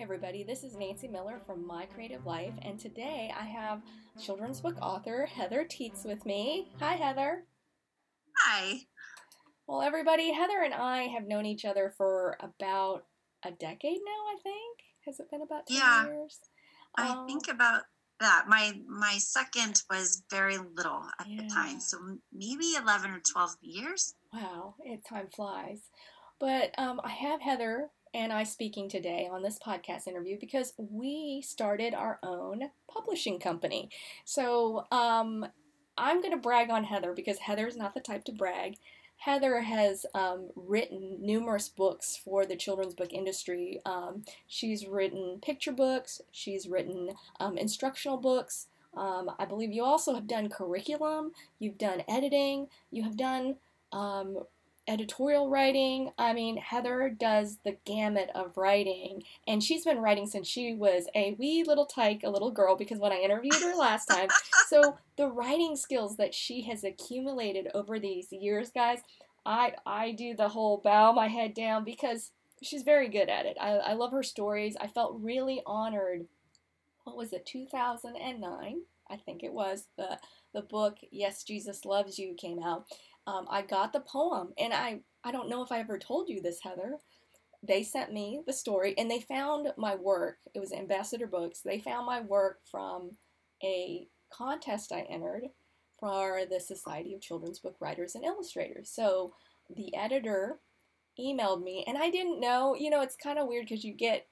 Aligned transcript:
everybody. 0.00 0.42
This 0.42 0.64
is 0.64 0.76
Nancy 0.76 1.08
Miller 1.08 1.40
from 1.46 1.66
My 1.66 1.84
Creative 1.86 2.24
Life, 2.24 2.54
and 2.62 2.78
today 2.80 3.32
I 3.38 3.44
have 3.44 3.82
children's 4.18 4.60
book 4.60 4.76
author 4.80 5.26
Heather 5.26 5.64
Teets 5.64 6.04
with 6.04 6.24
me. 6.24 6.68
Hi, 6.80 6.94
Heather. 6.94 7.44
Hi. 8.38 8.78
Well, 9.66 9.82
everybody, 9.82 10.32
Heather 10.32 10.62
and 10.64 10.72
I 10.74 11.02
have 11.08 11.26
known 11.28 11.44
each 11.46 11.64
other 11.64 11.92
for 11.96 12.36
about 12.40 13.04
a 13.44 13.50
decade 13.50 14.00
now, 14.04 14.12
I 14.32 14.36
think. 14.42 14.78
Has 15.06 15.20
it 15.20 15.30
been 15.30 15.42
about 15.42 15.66
10 15.66 15.76
Yeah. 15.76 16.06
years? 16.06 16.40
I 16.96 17.08
Um, 17.10 17.26
think 17.26 17.48
about 17.48 17.82
that. 18.20 18.46
My 18.48 18.72
my 18.86 19.18
second 19.18 19.82
was 19.90 20.22
very 20.30 20.56
little 20.58 21.04
at 21.18 21.26
the 21.26 21.46
time, 21.48 21.78
so 21.78 21.98
maybe 22.32 22.74
eleven 22.74 23.12
or 23.12 23.20
twelve 23.20 23.54
years. 23.60 24.14
Wow, 24.32 24.74
it 24.80 25.04
time 25.04 25.28
flies. 25.34 25.88
But 26.40 26.76
um, 26.78 27.00
I 27.04 27.10
have 27.10 27.40
Heather 27.42 27.90
and 28.12 28.32
I 28.32 28.44
speaking 28.44 28.88
today 28.88 29.28
on 29.30 29.42
this 29.42 29.58
podcast 29.58 30.06
interview 30.06 30.36
because 30.40 30.72
we 30.76 31.42
started 31.42 31.94
our 31.94 32.18
own 32.22 32.70
publishing 32.92 33.38
company. 33.38 33.90
So 34.24 34.86
um, 34.90 35.46
I'm 35.96 36.20
going 36.20 36.32
to 36.32 36.40
brag 36.40 36.70
on 36.70 36.84
Heather 36.84 37.12
because 37.12 37.38
Heather 37.38 37.66
is 37.66 37.76
not 37.76 37.94
the 37.94 38.00
type 38.00 38.24
to 38.24 38.32
brag. 38.32 38.76
Heather 39.18 39.60
has 39.60 40.06
um, 40.14 40.48
written 40.56 41.18
numerous 41.20 41.68
books 41.68 42.16
for 42.16 42.46
the 42.46 42.56
children's 42.56 42.94
book 42.94 43.12
industry. 43.12 43.80
Um, 43.84 44.24
she's 44.46 44.86
written 44.86 45.38
picture 45.42 45.72
books, 45.72 46.22
she's 46.32 46.66
written 46.66 47.10
um, 47.38 47.58
instructional 47.58 48.16
books. 48.16 48.66
Um, 48.96 49.30
I 49.38 49.44
believe 49.44 49.72
you 49.72 49.84
also 49.84 50.14
have 50.14 50.26
done 50.26 50.48
curriculum, 50.48 51.32
you've 51.58 51.78
done 51.78 52.02
editing, 52.08 52.68
you 52.90 53.04
have 53.04 53.16
done 53.16 53.56
um, 53.92 54.38
editorial 54.88 55.48
writing. 55.48 56.10
I 56.18 56.32
mean, 56.32 56.56
Heather 56.56 57.08
does 57.08 57.58
the 57.64 57.76
gamut 57.84 58.30
of 58.34 58.56
writing, 58.56 59.22
and 59.46 59.62
she's 59.62 59.84
been 59.84 59.98
writing 59.98 60.26
since 60.26 60.48
she 60.48 60.74
was 60.74 61.06
a 61.14 61.34
wee 61.38 61.64
little 61.66 61.86
tyke, 61.86 62.22
a 62.24 62.30
little 62.30 62.50
girl, 62.50 62.76
because 62.76 62.98
when 62.98 63.12
I 63.12 63.20
interviewed 63.20 63.54
her 63.54 63.74
last 63.74 64.06
time, 64.06 64.28
so 64.68 64.98
the 65.16 65.28
writing 65.28 65.76
skills 65.76 66.16
that 66.16 66.34
she 66.34 66.62
has 66.62 66.84
accumulated 66.84 67.68
over 67.74 67.98
these 67.98 68.32
years, 68.32 68.70
guys, 68.70 69.00
I 69.46 69.74
I 69.86 70.12
do 70.12 70.34
the 70.34 70.48
whole 70.48 70.78
bow 70.78 71.12
my 71.12 71.28
head 71.28 71.54
down 71.54 71.84
because 71.84 72.32
she's 72.62 72.82
very 72.82 73.08
good 73.08 73.28
at 73.28 73.46
it. 73.46 73.56
I, 73.60 73.70
I 73.70 73.92
love 73.94 74.12
her 74.12 74.22
stories. 74.22 74.76
I 74.80 74.86
felt 74.86 75.20
really 75.20 75.62
honored. 75.66 76.26
What 77.04 77.16
was 77.16 77.32
it, 77.32 77.46
2009? 77.46 78.82
I 79.10 79.16
think 79.16 79.42
it 79.42 79.52
was 79.52 79.86
the 79.96 80.18
the 80.52 80.62
book 80.62 80.98
Yes 81.10 81.42
Jesus 81.44 81.84
Loves 81.84 82.18
You 82.18 82.34
came 82.34 82.62
out. 82.62 82.86
Um, 83.30 83.46
I 83.50 83.62
got 83.62 83.92
the 83.92 84.00
poem, 84.00 84.52
and 84.58 84.72
I 84.72 85.00
I 85.24 85.30
don't 85.32 85.48
know 85.48 85.62
if 85.62 85.70
I 85.70 85.80
ever 85.80 85.98
told 85.98 86.28
you 86.28 86.40
this, 86.40 86.60
Heather. 86.62 86.98
They 87.62 87.82
sent 87.82 88.12
me 88.12 88.40
the 88.46 88.52
story, 88.52 88.94
and 88.96 89.10
they 89.10 89.20
found 89.20 89.68
my 89.76 89.94
work. 89.94 90.38
It 90.54 90.60
was 90.60 90.72
Ambassador 90.72 91.26
Books. 91.26 91.60
They 91.64 91.78
found 91.78 92.06
my 92.06 92.20
work 92.20 92.60
from 92.70 93.10
a 93.62 94.06
contest 94.32 94.92
I 94.92 95.00
entered 95.02 95.44
for 95.98 96.40
the 96.50 96.58
Society 96.60 97.12
of 97.14 97.20
Children's 97.20 97.58
Book 97.60 97.76
Writers 97.80 98.14
and 98.14 98.24
Illustrators. 98.24 98.90
So 98.90 99.34
the 99.76 99.94
editor 99.94 100.60
emailed 101.20 101.62
me, 101.62 101.84
and 101.86 101.98
I 101.98 102.08
didn't 102.10 102.40
know. 102.40 102.74
You 102.74 102.88
know, 102.88 103.02
it's 103.02 103.16
kind 103.16 103.38
of 103.38 103.46
weird 103.46 103.66
because 103.68 103.84
you 103.84 103.92
get 103.92 104.26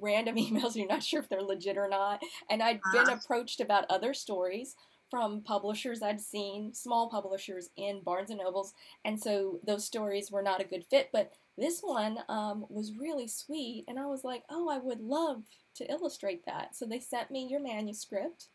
random 0.00 0.36
emails, 0.44 0.74
you're 0.74 0.86
not 0.88 1.02
sure 1.02 1.20
if 1.20 1.28
they're 1.28 1.42
legit 1.42 1.76
or 1.76 1.88
not. 1.88 2.20
And 2.48 2.62
I'd 2.62 2.80
been 2.94 3.10
Ah. 3.10 3.18
approached 3.22 3.60
about 3.60 3.84
other 3.90 4.14
stories 4.14 4.74
from 5.10 5.42
publishers 5.42 6.02
I'd 6.02 6.20
seen, 6.20 6.72
small 6.72 7.10
publishers 7.10 7.70
in 7.76 8.02
Barnes 8.02 8.30
and 8.30 8.38
Nobles, 8.38 8.74
and 9.04 9.20
so 9.20 9.60
those 9.66 9.84
stories 9.84 10.30
were 10.30 10.42
not 10.42 10.60
a 10.60 10.64
good 10.64 10.84
fit. 10.84 11.10
But 11.12 11.32
this 11.58 11.80
one 11.80 12.18
um, 12.28 12.64
was 12.68 12.96
really 12.98 13.28
sweet, 13.28 13.84
and 13.88 13.98
I 13.98 14.06
was 14.06 14.24
like, 14.24 14.44
oh, 14.48 14.68
I 14.68 14.78
would 14.78 15.00
love 15.00 15.42
to 15.76 15.90
illustrate 15.90 16.44
that. 16.46 16.76
So 16.76 16.86
they 16.86 17.00
sent 17.00 17.30
me 17.30 17.48
your 17.50 17.60
manuscript, 17.60 18.46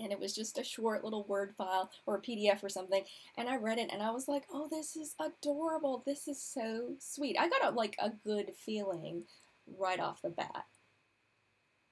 and 0.00 0.12
it 0.12 0.20
was 0.20 0.34
just 0.34 0.58
a 0.58 0.64
short 0.64 1.04
little 1.04 1.24
Word 1.24 1.54
file 1.58 1.90
or 2.06 2.16
a 2.16 2.22
PDF 2.22 2.62
or 2.62 2.68
something, 2.68 3.04
and 3.36 3.48
I 3.48 3.56
read 3.56 3.78
it, 3.78 3.90
and 3.92 4.02
I 4.02 4.10
was 4.10 4.28
like, 4.28 4.44
oh, 4.52 4.68
this 4.70 4.96
is 4.96 5.14
adorable. 5.20 6.02
This 6.06 6.28
is 6.28 6.42
so 6.42 6.94
sweet. 6.98 7.36
I 7.38 7.48
got 7.48 7.72
a, 7.72 7.76
like 7.76 7.96
a 7.98 8.10
good 8.24 8.52
feeling 8.56 9.24
right 9.78 10.00
off 10.00 10.22
the 10.22 10.30
bat. 10.30 10.64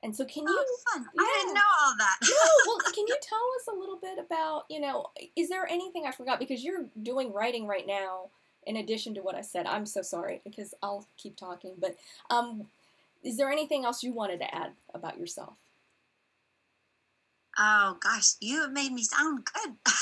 And 0.03 0.15
so, 0.15 0.25
can 0.25 0.45
you? 0.45 0.57
Oh, 0.57 0.77
fun! 0.93 1.07
I 1.19 1.41
didn't 1.41 1.55
know 1.55 1.61
all 1.61 1.95
that. 1.99 2.17
no, 2.23 2.29
well, 2.67 2.79
can 2.95 3.05
you 3.07 3.17
tell 3.21 3.39
us 3.61 3.75
a 3.75 3.79
little 3.79 3.99
bit 4.01 4.19
about, 4.19 4.65
you 4.71 4.81
know, 4.81 5.07
is 5.35 5.49
there 5.49 5.67
anything 5.67 6.05
I 6.07 6.13
forgot? 6.13 6.39
Because 6.39 6.63
you're 6.63 6.87
doing 7.03 7.33
writing 7.33 7.67
right 7.67 7.87
now 7.87 8.31
in 8.67 8.77
addition 8.77 9.15
to 9.15 9.23
what 9.23 9.35
I 9.35 9.41
said. 9.41 9.67
I'm 9.67 9.87
so 9.87 10.03
sorry 10.03 10.41
because 10.45 10.73
I'll 10.83 11.07
keep 11.17 11.37
talking. 11.37 11.75
But 11.79 11.97
um, 12.31 12.69
is 13.25 13.37
there 13.37 13.51
anything 13.51 13.85
else 13.85 14.03
you 14.05 14.13
wanted 14.13 14.39
to 14.41 14.55
add 14.55 14.73
about 14.95 15.19
yourself? 15.19 15.55
oh 17.59 17.97
gosh, 18.01 18.35
you 18.41 18.61
have 18.63 18.73
made 18.73 18.93
me 18.93 19.03
sound 19.03 19.45
good. 19.53 19.75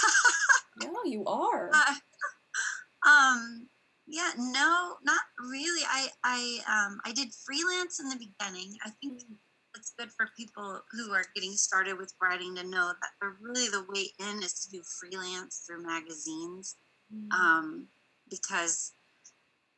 No, 0.83 0.93
you 1.07 1.25
are. 1.25 1.71
Uh, 1.73 3.09
um, 3.09 3.67
yeah, 4.07 4.31
no, 4.37 4.97
not 5.03 5.23
really. 5.41 5.81
I 5.89 6.09
I 6.23 6.59
um 6.69 7.01
I 7.03 7.13
did 7.13 7.28
freelance 7.33 7.99
in 7.99 8.11
the 8.11 8.17
beginning. 8.17 8.77
I 8.84 8.91
think 8.91 9.15
it's 9.15 9.25
good 9.99 10.11
for 10.12 10.29
people 10.37 10.81
who 10.93 11.12
are 11.12 11.25
getting 11.34 11.53
started 11.53 11.99
with 11.99 12.12
writing 12.21 12.55
to 12.57 12.65
know 12.65 12.93
that 13.01 13.11
the, 13.21 13.33
really 13.41 13.69
the 13.69 13.87
way 13.89 14.07
in 14.21 14.43
is 14.43 14.55
to 14.65 14.71
do 14.71 14.83
freelance 14.83 15.65
through 15.67 15.83
magazines. 15.83 16.77
Mm. 17.15 17.33
um, 17.33 17.87
because 18.29 18.93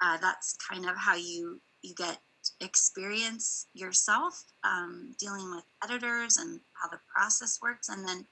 uh, 0.03 0.17
that's 0.19 0.56
kind 0.56 0.89
of 0.89 0.97
how 0.97 1.15
you 1.15 1.61
you 1.83 1.95
get 1.95 2.19
experience 2.61 3.67
yourself 3.75 4.43
um, 4.65 5.15
dealing 5.19 5.51
with 5.51 5.65
editors 5.84 6.39
and 6.39 6.61
how 6.73 6.89
the 6.89 7.00
process 7.15 7.59
works, 7.61 7.89
and 7.89 8.06
then 8.09 8.27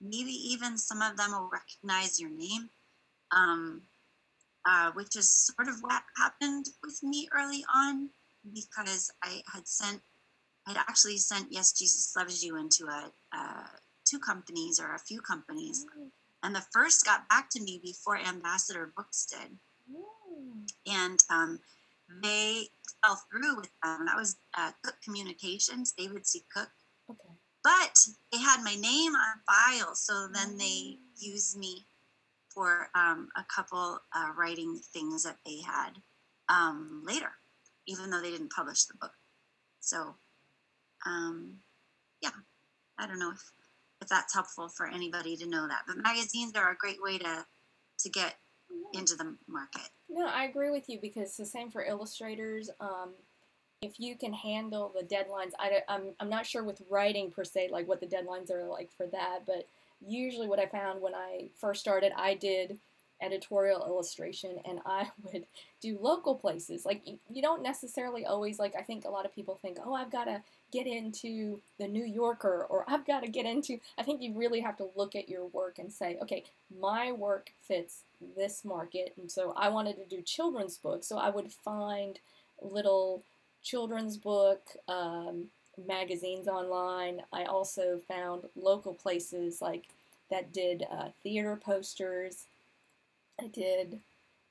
maybe 0.00 0.32
even 0.32 0.76
some 0.76 1.02
of 1.02 1.16
them 1.16 1.30
will 1.30 1.50
recognize 1.52 2.18
your 2.18 2.30
name, 2.30 2.68
um, 3.30 3.82
uh, 4.66 4.90
which 4.92 5.14
is 5.14 5.30
sort 5.30 5.68
of 5.68 5.76
what 5.82 6.02
happened 6.16 6.66
with 6.82 7.00
me 7.02 7.28
early 7.32 7.64
on 7.74 8.10
because 8.52 9.12
I 9.22 9.42
had 9.52 9.68
sent 9.68 10.00
I'd 10.66 10.76
actually 10.76 11.18
sent 11.18 11.52
Yes 11.52 11.72
Jesus 11.72 12.14
Loves 12.16 12.42
You 12.42 12.56
into 12.58 12.86
a 12.86 13.12
uh, 13.36 13.66
two 14.04 14.18
companies 14.18 14.80
or 14.80 14.94
a 14.94 14.98
few 14.98 15.20
companies 15.20 15.86
and 16.42 16.54
the 16.54 16.64
first 16.72 17.04
got 17.04 17.28
back 17.28 17.50
to 17.50 17.60
me 17.62 17.80
before 17.82 18.18
Ambassador 18.18 18.92
Books 18.96 19.26
did, 19.26 19.58
Mm. 19.90 20.70
and 20.86 21.18
um, 21.30 21.60
they 22.22 22.68
fell 23.02 23.16
through 23.30 23.56
with 23.56 23.70
them. 23.82 24.06
That 24.06 24.16
was 24.16 24.36
uh, 24.56 24.72
Cook 24.82 24.96
Communications, 25.02 25.92
David 25.92 26.26
C. 26.26 26.44
Cook, 26.54 26.70
Okay. 27.08 27.34
but 27.64 27.98
they 28.32 28.38
had 28.38 28.62
my 28.62 28.74
name 28.76 29.14
on 29.14 29.40
file, 29.46 29.94
so 29.94 30.28
then 30.28 30.56
they 30.58 30.98
used 31.16 31.58
me 31.58 31.86
for 32.48 32.88
um, 32.94 33.28
a 33.36 33.44
couple 33.54 34.00
uh, 34.14 34.30
writing 34.36 34.80
things 34.92 35.24
that 35.24 35.38
they 35.44 35.60
had 35.60 35.92
um, 36.48 37.02
later, 37.04 37.32
even 37.86 38.10
though 38.10 38.20
they 38.20 38.30
didn't 38.30 38.52
publish 38.52 38.84
the 38.84 38.94
book. 39.00 39.12
So, 39.80 40.14
um, 41.06 41.54
yeah, 42.22 42.30
I 42.98 43.06
don't 43.06 43.18
know 43.18 43.32
if 43.32 43.42
if 44.00 44.08
that's 44.08 44.32
helpful 44.32 44.68
for 44.68 44.88
anybody 44.88 45.36
to 45.36 45.46
know 45.46 45.68
that. 45.68 45.82
But 45.86 45.98
magazines 45.98 46.54
are 46.56 46.70
a 46.70 46.76
great 46.76 47.02
way 47.02 47.18
to 47.18 47.46
to 48.00 48.08
get 48.08 48.36
into 48.94 49.14
the 49.14 49.36
market. 49.46 49.90
No, 50.08 50.26
I 50.26 50.44
agree 50.44 50.70
with 50.70 50.88
you 50.88 50.98
because 51.00 51.28
it's 51.28 51.36
the 51.36 51.46
same 51.46 51.70
for 51.70 51.84
illustrators. 51.84 52.70
Um, 52.80 53.10
if 53.82 53.98
you 53.98 54.16
can 54.16 54.32
handle 54.32 54.92
the 54.94 55.04
deadlines, 55.04 55.52
I, 55.58 55.82
I'm, 55.88 56.14
I'm 56.20 56.28
not 56.28 56.46
sure 56.46 56.62
with 56.62 56.82
writing 56.90 57.30
per 57.30 57.44
se, 57.44 57.68
like 57.70 57.88
what 57.88 58.00
the 58.00 58.06
deadlines 58.06 58.50
are 58.50 58.64
like 58.66 58.90
for 58.92 59.06
that, 59.06 59.40
but 59.46 59.66
usually 60.00 60.48
what 60.48 60.58
I 60.58 60.66
found 60.66 61.00
when 61.00 61.14
I 61.14 61.50
first 61.58 61.80
started, 61.80 62.12
I 62.16 62.34
did 62.34 62.78
editorial 63.22 63.84
illustration 63.86 64.58
and 64.64 64.80
I 64.86 65.10
would 65.24 65.46
do 65.80 65.98
local 66.00 66.34
places. 66.34 66.84
Like, 66.84 67.02
you, 67.04 67.42
don't 67.42 67.62
necessarily 67.62 68.26
always, 68.26 68.58
like, 68.58 68.74
I 68.78 68.82
think 68.82 69.04
a 69.04 69.10
lot 69.10 69.24
of 69.24 69.34
people 69.34 69.58
think, 69.60 69.78
oh, 69.84 69.94
I've 69.94 70.12
got 70.12 70.24
to 70.24 70.42
get 70.72 70.86
into 70.86 71.60
the 71.78 71.88
New 71.88 72.04
Yorker 72.04 72.66
or 72.68 72.84
I've 72.86 73.06
got 73.06 73.22
to 73.22 73.30
get 73.30 73.46
into, 73.46 73.78
I 73.98 74.02
think 74.02 74.22
you 74.22 74.34
really 74.34 74.60
have 74.60 74.76
to 74.76 74.88
look 74.94 75.16
at 75.16 75.28
your 75.28 75.46
work 75.46 75.78
and 75.78 75.92
say, 75.92 76.18
okay, 76.22 76.44
my 76.80 77.12
work 77.12 77.50
fits 77.62 78.02
this 78.36 78.64
market. 78.64 79.14
And 79.18 79.30
so 79.30 79.52
I 79.56 79.68
wanted 79.68 79.96
to 79.96 80.16
do 80.16 80.22
children's 80.22 80.76
books. 80.76 81.06
So 81.06 81.18
I 81.18 81.30
would 81.30 81.50
find 81.50 82.18
little 82.62 83.22
children's 83.62 84.16
book 84.16 84.60
um, 84.88 85.46
magazines 85.86 86.48
online. 86.48 87.22
I 87.32 87.44
also 87.44 88.00
found 88.08 88.44
local 88.56 88.94
places 88.94 89.60
like 89.60 89.88
that 90.30 90.52
did 90.52 90.86
uh, 90.90 91.08
theater 91.22 91.56
posters. 91.56 92.46
I 93.40 93.46
did 93.46 94.00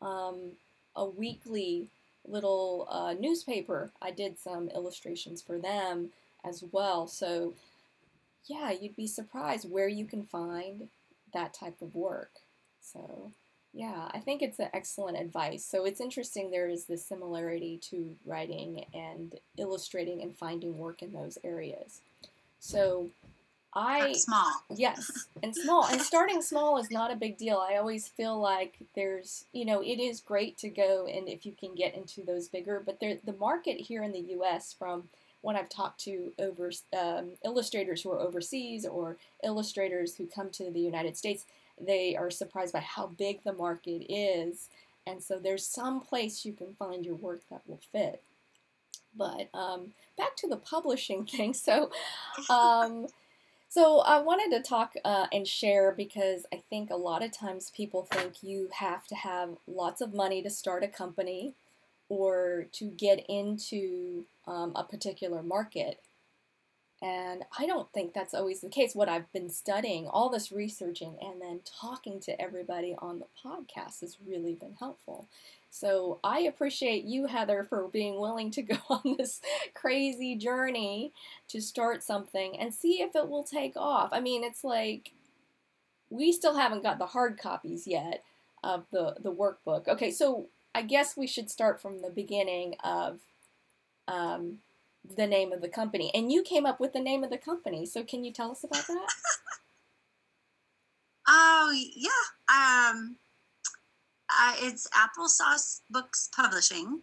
um, 0.02 0.54
a 0.96 1.06
weekly 1.06 1.88
little 2.28 2.88
uh, 2.90 3.14
newspaper. 3.14 3.92
I 4.02 4.12
did 4.12 4.38
some 4.40 4.70
illustrations 4.70 5.42
for 5.42 5.58
them 5.58 6.10
as 6.44 6.64
well. 6.72 7.08
So, 7.08 7.54
yeah, 8.46 8.72
you'd 8.72 8.96
be 8.96 9.08
surprised 9.08 9.70
where 9.70 9.88
you 9.88 10.06
can 10.06 10.24
find 10.24 10.90
that 11.34 11.54
type 11.54 11.82
of 11.82 11.96
work. 11.96 12.32
So, 12.82 13.32
Yeah, 13.74 14.10
I 14.12 14.20
think 14.20 14.42
it's 14.42 14.60
an 14.60 14.70
excellent 14.74 15.18
advice. 15.20 15.64
So 15.64 15.86
it's 15.86 16.02
interesting 16.02 16.50
there 16.50 16.70
is 16.70 16.86
this 16.86 17.06
similarity 17.06 17.78
to 17.90 18.16
writing 18.26 18.86
and 18.94 19.36
illustrating 19.58 20.22
and 20.22 20.36
finding 20.36 20.78
work 20.78 21.04
in 21.04 21.14
those 21.14 21.38
areas. 21.44 22.02
So 22.60 23.10
I 23.74 24.14
small. 24.14 24.52
Yes, 24.76 25.28
and 25.44 25.56
small. 25.56 25.86
And 25.86 26.02
starting 26.02 26.42
small 26.42 26.78
is 26.78 26.90
not 26.90 27.12
a 27.12 27.16
big 27.16 27.38
deal. 27.38 27.58
I 27.58 27.78
always 27.78 28.08
feel 28.08 28.40
like 28.40 28.78
there's, 28.96 29.46
you 29.54 29.66
know, 29.66 29.82
it 29.82 30.00
is 30.00 30.22
great 30.22 30.58
to 30.60 30.70
go 30.70 31.06
and 31.06 31.28
if 31.28 31.46
you 31.46 31.54
can 31.58 31.76
get 31.76 31.96
into 31.96 32.24
those 32.24 32.48
bigger, 32.48 32.82
but 32.84 33.00
there, 33.00 33.18
the 33.24 33.34
market 33.34 33.80
here 33.80 34.04
in 34.04 34.12
the 34.12 34.20
U.S. 34.32 34.74
from 34.78 35.04
when 35.42 35.56
I've 35.56 35.70
talked 35.70 36.02
to 36.02 36.34
over 36.40 36.72
um, 36.98 37.32
illustrators 37.46 38.02
who 38.02 38.12
are 38.12 38.20
overseas 38.20 38.86
or 38.86 39.18
illustrators 39.44 40.16
who 40.16 40.28
come 40.28 40.50
to 40.52 40.70
the 40.70 40.82
United 40.82 41.16
States, 41.16 41.46
they 41.80 42.16
are 42.16 42.30
surprised 42.30 42.74
by 42.74 42.80
how 42.80 43.08
big 43.08 43.44
the 43.44 43.54
market 43.54 44.06
is. 44.10 44.70
And 45.08 45.24
so 45.24 45.40
there's 45.40 45.66
some 45.66 46.02
place 46.02 46.44
you 46.44 46.54
can 46.54 46.74
find 46.78 47.06
your 47.06 47.16
work 47.16 47.42
that 47.50 47.62
will 47.68 47.80
fit. 47.92 48.22
But 49.16 49.50
um, 49.54 49.94
back 50.18 50.36
to 50.38 50.48
the 50.48 50.58
publishing 50.58 51.26
thing. 51.28 51.54
So, 51.54 51.92
um, 52.50 53.08
so 53.70 54.00
I 54.00 54.20
wanted 54.20 54.58
to 54.58 54.68
talk 54.68 54.96
uh, 55.06 55.28
and 55.32 55.48
share 55.48 55.94
because 55.96 56.48
I 56.52 56.64
think 56.72 56.90
a 56.90 56.96
lot 56.96 57.24
of 57.24 57.32
times 57.32 57.72
people 57.76 58.08
think 58.12 58.42
you 58.42 58.70
have 58.74 59.06
to 59.08 59.16
have 59.16 59.58
lots 59.68 60.02
of 60.02 60.14
money 60.14 60.42
to 60.42 60.50
start 60.50 60.84
a 60.84 60.88
company 60.88 61.54
or 62.10 62.66
to 62.72 62.86
get 62.86 63.24
into 63.30 64.26
um, 64.48 64.72
a 64.76 64.84
particular 64.84 65.44
market. 65.44 66.02
And 67.02 67.44
I 67.58 67.66
don't 67.66 67.92
think 67.94 68.14
that's 68.14 68.34
always 68.34 68.60
the 68.60 68.68
case. 68.68 68.94
What 68.94 69.08
I've 69.08 69.32
been 69.32 69.50
studying, 69.50 70.08
all 70.08 70.30
this 70.30 70.52
researching, 70.52 71.18
and 71.22 71.42
then 71.42 71.62
talking 71.64 72.20
to 72.22 72.42
everybody 72.42 72.94
on 73.00 73.20
the 73.20 73.26
podcast 73.42 74.02
has 74.02 74.18
really 74.26 74.54
been 74.54 74.76
helpful. 74.80 75.28
So 75.70 76.20
I 76.24 76.40
appreciate 76.40 77.06
you, 77.06 77.28
Heather, 77.28 77.64
for 77.64 77.88
being 77.88 78.20
willing 78.20 78.52
to 78.52 78.62
go 78.64 78.78
on 78.90 79.16
this 79.18 79.40
crazy 79.74 80.36
journey 80.36 81.14
to 81.50 81.62
start 81.62 82.04
something 82.04 82.60
and 82.60 82.74
see 82.74 83.02
if 83.02 83.16
it 83.16 83.30
will 83.30 83.44
take 83.44 83.78
off. 83.78 84.10
I 84.12 84.20
mean, 84.20 84.44
it's 84.44 84.64
like 84.66 85.14
we 86.10 86.34
still 86.34 86.56
haven't 86.58 86.84
got 86.84 86.98
the 86.98 87.06
hard 87.06 87.38
copies 87.38 87.88
yet 87.88 88.24
of 88.64 88.86
the, 88.92 89.16
the 89.22 89.32
workbook. 89.32 89.88
Okay, 89.88 90.12
so 90.12 90.48
I 90.76 90.82
guess 90.82 91.16
we 91.16 91.28
should 91.28 91.50
start 91.50 91.82
from 91.82 92.02
the 92.02 92.10
beginning 92.10 92.76
of 92.84 93.20
um, 94.08 94.60
the 95.16 95.28
name 95.28 95.52
of 95.52 95.62
the 95.62 95.70
company. 95.70 96.12
And 96.14 96.32
you 96.32 96.44
came 96.44 96.66
up 96.66 96.80
with 96.80 96.94
the 96.94 97.00
name 97.00 97.24
of 97.24 97.30
the 97.30 97.38
company. 97.38 97.86
So 97.86 98.04
can 98.04 98.24
you 98.24 98.32
tell 98.32 98.52
us 98.52 98.64
about 98.64 98.86
that? 98.88 99.08
oh, 101.28 101.84
yeah. 101.96 102.10
Um, 102.50 103.18
uh, 104.30 104.54
it's 104.60 104.88
Applesauce 104.90 105.82
Books 105.90 106.30
Publishing. 106.36 107.02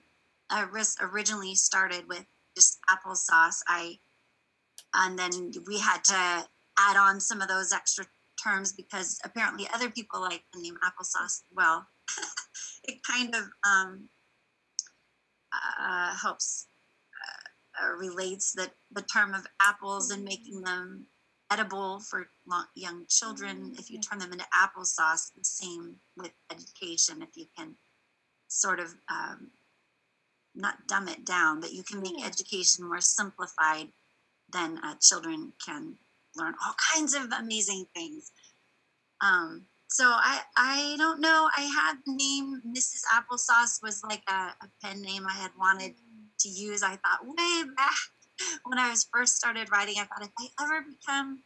I 0.48 0.66
originally 1.00 1.54
started 1.54 2.08
with 2.08 2.24
just 2.54 2.78
applesauce. 2.88 3.62
I 3.66 3.98
and 4.94 5.18
then 5.18 5.52
we 5.66 5.78
had 5.78 6.04
to 6.04 6.46
add 6.78 6.96
on 6.96 7.20
some 7.20 7.42
of 7.42 7.48
those 7.48 7.72
extra 7.72 8.06
terms 8.42 8.72
because 8.72 9.18
apparently 9.24 9.68
other 9.74 9.90
people 9.90 10.20
like 10.20 10.44
the 10.52 10.60
name 10.60 10.76
applesauce. 10.84 11.42
Well, 11.54 11.86
it 12.84 13.02
kind 13.02 13.34
of 13.34 13.44
um, 13.68 14.08
uh, 15.52 16.14
helps 16.14 16.68
uh, 17.82 17.92
relates 17.92 18.52
that 18.52 18.72
the 18.92 19.02
term 19.02 19.34
of 19.34 19.46
apples 19.60 20.10
and 20.10 20.24
making 20.24 20.62
them 20.62 21.06
edible 21.50 22.00
for 22.00 22.28
young 22.74 23.04
children. 23.08 23.74
If 23.78 23.90
you 23.90 24.00
turn 24.00 24.18
them 24.18 24.32
into 24.32 24.44
applesauce, 24.54 25.32
the 25.34 25.44
same 25.44 25.96
with 26.16 26.32
education. 26.50 27.22
If 27.22 27.36
you 27.36 27.46
can 27.56 27.76
sort 28.48 28.80
of 28.80 28.94
um, 29.10 29.50
not 30.54 30.86
dumb 30.88 31.08
it 31.08 31.24
down, 31.24 31.60
but 31.60 31.72
you 31.72 31.82
can 31.82 32.00
make 32.00 32.24
education 32.24 32.88
more 32.88 33.00
simplified, 33.00 33.88
then 34.52 34.78
uh, 34.82 34.94
children 35.00 35.52
can 35.64 35.96
learn 36.36 36.54
all 36.64 36.74
kinds 36.94 37.14
of 37.14 37.30
amazing 37.38 37.86
things. 37.94 38.32
Um, 39.20 39.66
so 39.88 40.04
I 40.04 40.40
I 40.56 40.96
don't 40.98 41.20
know. 41.20 41.48
I 41.56 41.62
had 41.62 41.98
the 42.04 42.12
name 42.12 42.60
Mrs. 42.66 43.02
Applesauce 43.14 43.82
was 43.82 44.02
like 44.02 44.22
a, 44.28 44.54
a 44.60 44.68
pen 44.82 45.00
name 45.00 45.26
I 45.28 45.34
had 45.34 45.52
wanted 45.58 45.94
to 46.40 46.48
use. 46.48 46.82
I 46.82 46.96
thought 46.96 47.24
way 47.24 47.64
back 47.76 47.94
when 48.64 48.78
I 48.78 48.90
was 48.90 49.06
first 49.12 49.36
started 49.36 49.70
writing, 49.70 49.96
I 49.98 50.04
thought 50.04 50.22
if 50.22 50.30
I 50.38 50.64
ever 50.64 50.84
become 50.88 51.40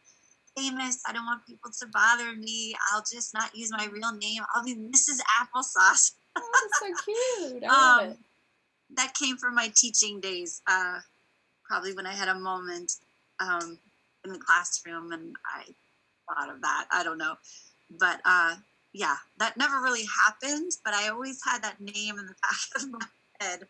famous, 0.57 1.01
I 1.07 1.13
don't 1.13 1.25
want 1.25 1.45
people 1.45 1.71
to 1.79 1.87
bother 1.87 2.35
me. 2.35 2.75
I'll 2.91 3.03
just 3.09 3.33
not 3.33 3.55
use 3.55 3.71
my 3.71 3.87
real 3.91 4.13
name. 4.13 4.41
I'll 4.53 4.63
be 4.63 4.75
Mrs. 4.75 5.19
Applesauce. 5.39 6.11
oh, 6.37 6.69
so 6.79 6.85
cute. 7.05 7.63
I 7.63 7.67
love 7.67 8.01
um, 8.01 8.09
it. 8.11 8.17
That 8.95 9.13
came 9.13 9.37
from 9.37 9.55
my 9.55 9.71
teaching 9.75 10.19
days. 10.19 10.61
Uh, 10.67 10.99
probably 11.63 11.93
when 11.93 12.05
I 12.05 12.13
had 12.13 12.27
a 12.27 12.35
moment 12.35 12.91
um, 13.39 13.79
in 14.25 14.33
the 14.33 14.39
classroom 14.39 15.11
and 15.11 15.35
I 15.45 15.63
thought 16.27 16.53
of 16.53 16.61
that. 16.61 16.87
I 16.91 17.03
don't 17.03 17.17
know. 17.17 17.35
But 17.89 18.19
uh, 18.25 18.55
yeah, 18.93 19.15
that 19.37 19.57
never 19.57 19.81
really 19.81 20.05
happened, 20.25 20.71
but 20.83 20.93
I 20.93 21.09
always 21.09 21.39
had 21.45 21.63
that 21.63 21.79
name 21.79 22.19
in 22.19 22.25
the 22.25 22.35
back 22.41 22.83
of 22.83 22.91
my 22.91 23.05
head. 23.39 23.67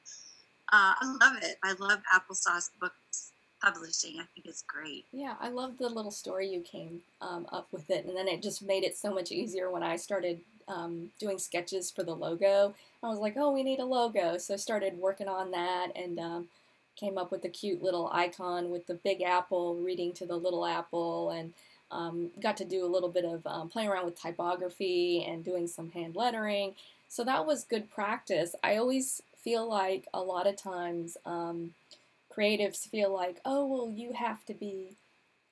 Uh, 0.71 0.95
I 0.99 1.17
love 1.21 1.37
it. 1.41 1.57
I 1.63 1.73
love 1.73 1.99
applesauce 2.13 2.69
books 2.79 3.31
publishing. 3.61 4.19
I 4.19 4.25
think 4.33 4.45
it's 4.45 4.63
great. 4.63 5.05
Yeah, 5.11 5.35
I 5.39 5.49
love 5.49 5.77
the 5.77 5.89
little 5.89 6.11
story 6.11 6.47
you 6.47 6.61
came 6.61 7.01
um, 7.21 7.45
up 7.51 7.67
with 7.71 7.89
it, 7.89 8.05
and 8.05 8.15
then 8.15 8.27
it 8.27 8.41
just 8.41 8.61
made 8.61 8.83
it 8.83 8.97
so 8.97 9.13
much 9.13 9.31
easier 9.31 9.69
when 9.69 9.83
I 9.83 9.97
started 9.97 10.39
um, 10.67 11.11
doing 11.19 11.37
sketches 11.37 11.91
for 11.91 12.03
the 12.03 12.15
logo. 12.15 12.73
I 13.03 13.09
was 13.09 13.19
like, 13.19 13.35
oh, 13.37 13.51
we 13.51 13.63
need 13.63 13.79
a 13.79 13.85
logo, 13.85 14.37
so 14.37 14.53
I 14.53 14.57
started 14.57 14.97
working 14.97 15.27
on 15.27 15.51
that 15.51 15.89
and 15.95 16.19
um, 16.19 16.47
came 16.95 17.17
up 17.17 17.31
with 17.31 17.43
a 17.45 17.49
cute 17.49 17.83
little 17.83 18.09
icon 18.13 18.69
with 18.69 18.87
the 18.87 18.93
big 18.95 19.21
apple 19.21 19.75
reading 19.75 20.13
to 20.13 20.25
the 20.25 20.37
little 20.37 20.65
apple, 20.65 21.31
and 21.31 21.53
um, 21.91 22.31
got 22.41 22.55
to 22.57 22.65
do 22.65 22.85
a 22.85 22.87
little 22.87 23.09
bit 23.09 23.25
of 23.25 23.45
um, 23.45 23.69
playing 23.69 23.89
around 23.89 24.05
with 24.05 24.19
typography 24.19 25.25
and 25.27 25.43
doing 25.43 25.67
some 25.67 25.91
hand 25.91 26.15
lettering. 26.15 26.75
So 27.09 27.25
that 27.25 27.45
was 27.45 27.65
good 27.65 27.91
practice. 27.91 28.55
I 28.63 28.77
always 28.77 29.21
feel 29.43 29.67
like 29.67 30.07
a 30.13 30.21
lot 30.21 30.47
of 30.47 30.55
times 30.55 31.17
um, 31.25 31.73
creatives 32.35 32.87
feel 32.87 33.13
like, 33.13 33.39
oh, 33.45 33.65
well, 33.65 33.91
you 33.93 34.13
have 34.13 34.45
to 34.45 34.53
be, 34.53 34.89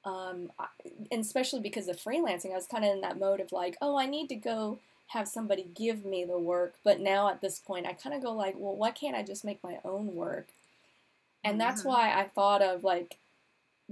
um, 0.05 0.51
and 1.11 1.21
especially 1.21 1.59
because 1.59 1.87
of 1.87 1.97
freelancing, 1.97 2.51
I 2.51 2.55
was 2.55 2.67
kind 2.67 2.85
of 2.85 2.91
in 2.91 3.01
that 3.01 3.19
mode 3.19 3.39
of 3.39 3.51
like, 3.51 3.77
oh, 3.81 3.97
I 3.97 4.05
need 4.05 4.29
to 4.29 4.35
go 4.35 4.79
have 5.07 5.27
somebody 5.27 5.65
give 5.75 6.05
me 6.05 6.23
the 6.23 6.37
work. 6.37 6.75
But 6.83 6.99
now 6.99 7.29
at 7.29 7.41
this 7.41 7.59
point, 7.59 7.87
I 7.87 7.93
kind 7.93 8.15
of 8.15 8.21
go 8.21 8.31
like, 8.31 8.55
well, 8.57 8.75
why 8.75 8.91
can't 8.91 9.15
I 9.15 9.23
just 9.23 9.43
make 9.43 9.63
my 9.63 9.79
own 9.83 10.15
work? 10.15 10.47
And 11.43 11.59
that's 11.59 11.81
mm-hmm. 11.81 11.89
why 11.89 12.13
I 12.13 12.25
thought 12.25 12.61
of 12.61 12.83
like 12.83 13.17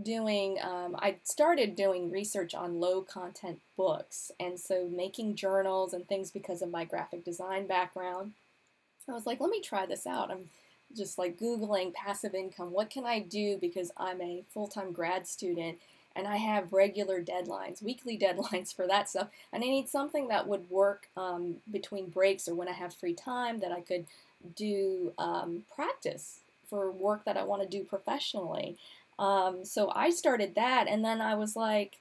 doing, 0.02 0.60
um, 0.62 0.96
I 1.00 1.16
started 1.24 1.76
doing 1.76 2.12
research 2.12 2.54
on 2.54 2.80
low 2.80 3.02
content 3.02 3.60
books. 3.76 4.32
And 4.40 4.60
so 4.60 4.88
making 4.88 5.36
journals 5.36 5.94
and 5.94 6.08
things 6.08 6.30
because 6.30 6.62
of 6.62 6.70
my 6.70 6.86
graphic 6.86 7.26
design 7.26 7.66
background. 7.66 8.34
I 9.10 9.14
was 9.14 9.26
like, 9.26 9.40
let 9.40 9.50
me 9.50 9.62
try 9.62 9.86
this 9.86 10.06
out. 10.06 10.32
I'm 10.32 10.50
just 10.96 11.18
like 11.18 11.40
Googling 11.40 11.94
passive 11.94 12.34
income. 12.34 12.72
What 12.72 12.90
can 12.90 13.06
I 13.06 13.20
do 13.20 13.58
because 13.60 13.92
I'm 13.98 14.22
a 14.22 14.44
full 14.50 14.68
time 14.68 14.92
grad 14.92 15.28
student 15.28 15.78
and 16.16 16.28
I 16.28 16.38
have 16.38 16.74
regular 16.74 17.22
deadlines, 17.22 17.82
weekly 17.82 18.18
deadlines 18.22 18.76
for 18.76 18.88
that 18.88 19.10
stuff. 19.10 19.28
And 19.54 19.64
I 19.64 19.68
need 19.68 19.88
something 19.88 20.28
that 20.28 20.48
would 20.48 20.70
work 20.70 21.10
um, 21.16 21.58
between 21.72 22.10
breaks 22.10 22.48
or 22.48 22.56
when 22.56 22.68
I 22.68 22.74
have 22.74 22.94
free 22.94 23.14
time 23.14 23.60
that 23.60 23.72
I 23.72 23.82
could 23.82 24.06
do 24.56 25.14
um, 25.18 25.64
practice 25.74 26.40
for 26.70 26.92
work 26.92 27.24
that 27.26 27.38
I 27.38 27.44
want 27.44 27.62
to 27.62 27.68
do 27.68 27.84
professionally. 27.84 28.78
Um, 29.20 29.66
so 29.66 29.92
I 29.96 30.10
started 30.12 30.54
that, 30.56 30.88
and 30.88 31.04
then 31.04 31.22
I 31.22 31.34
was 31.34 31.56
like, 31.56 31.98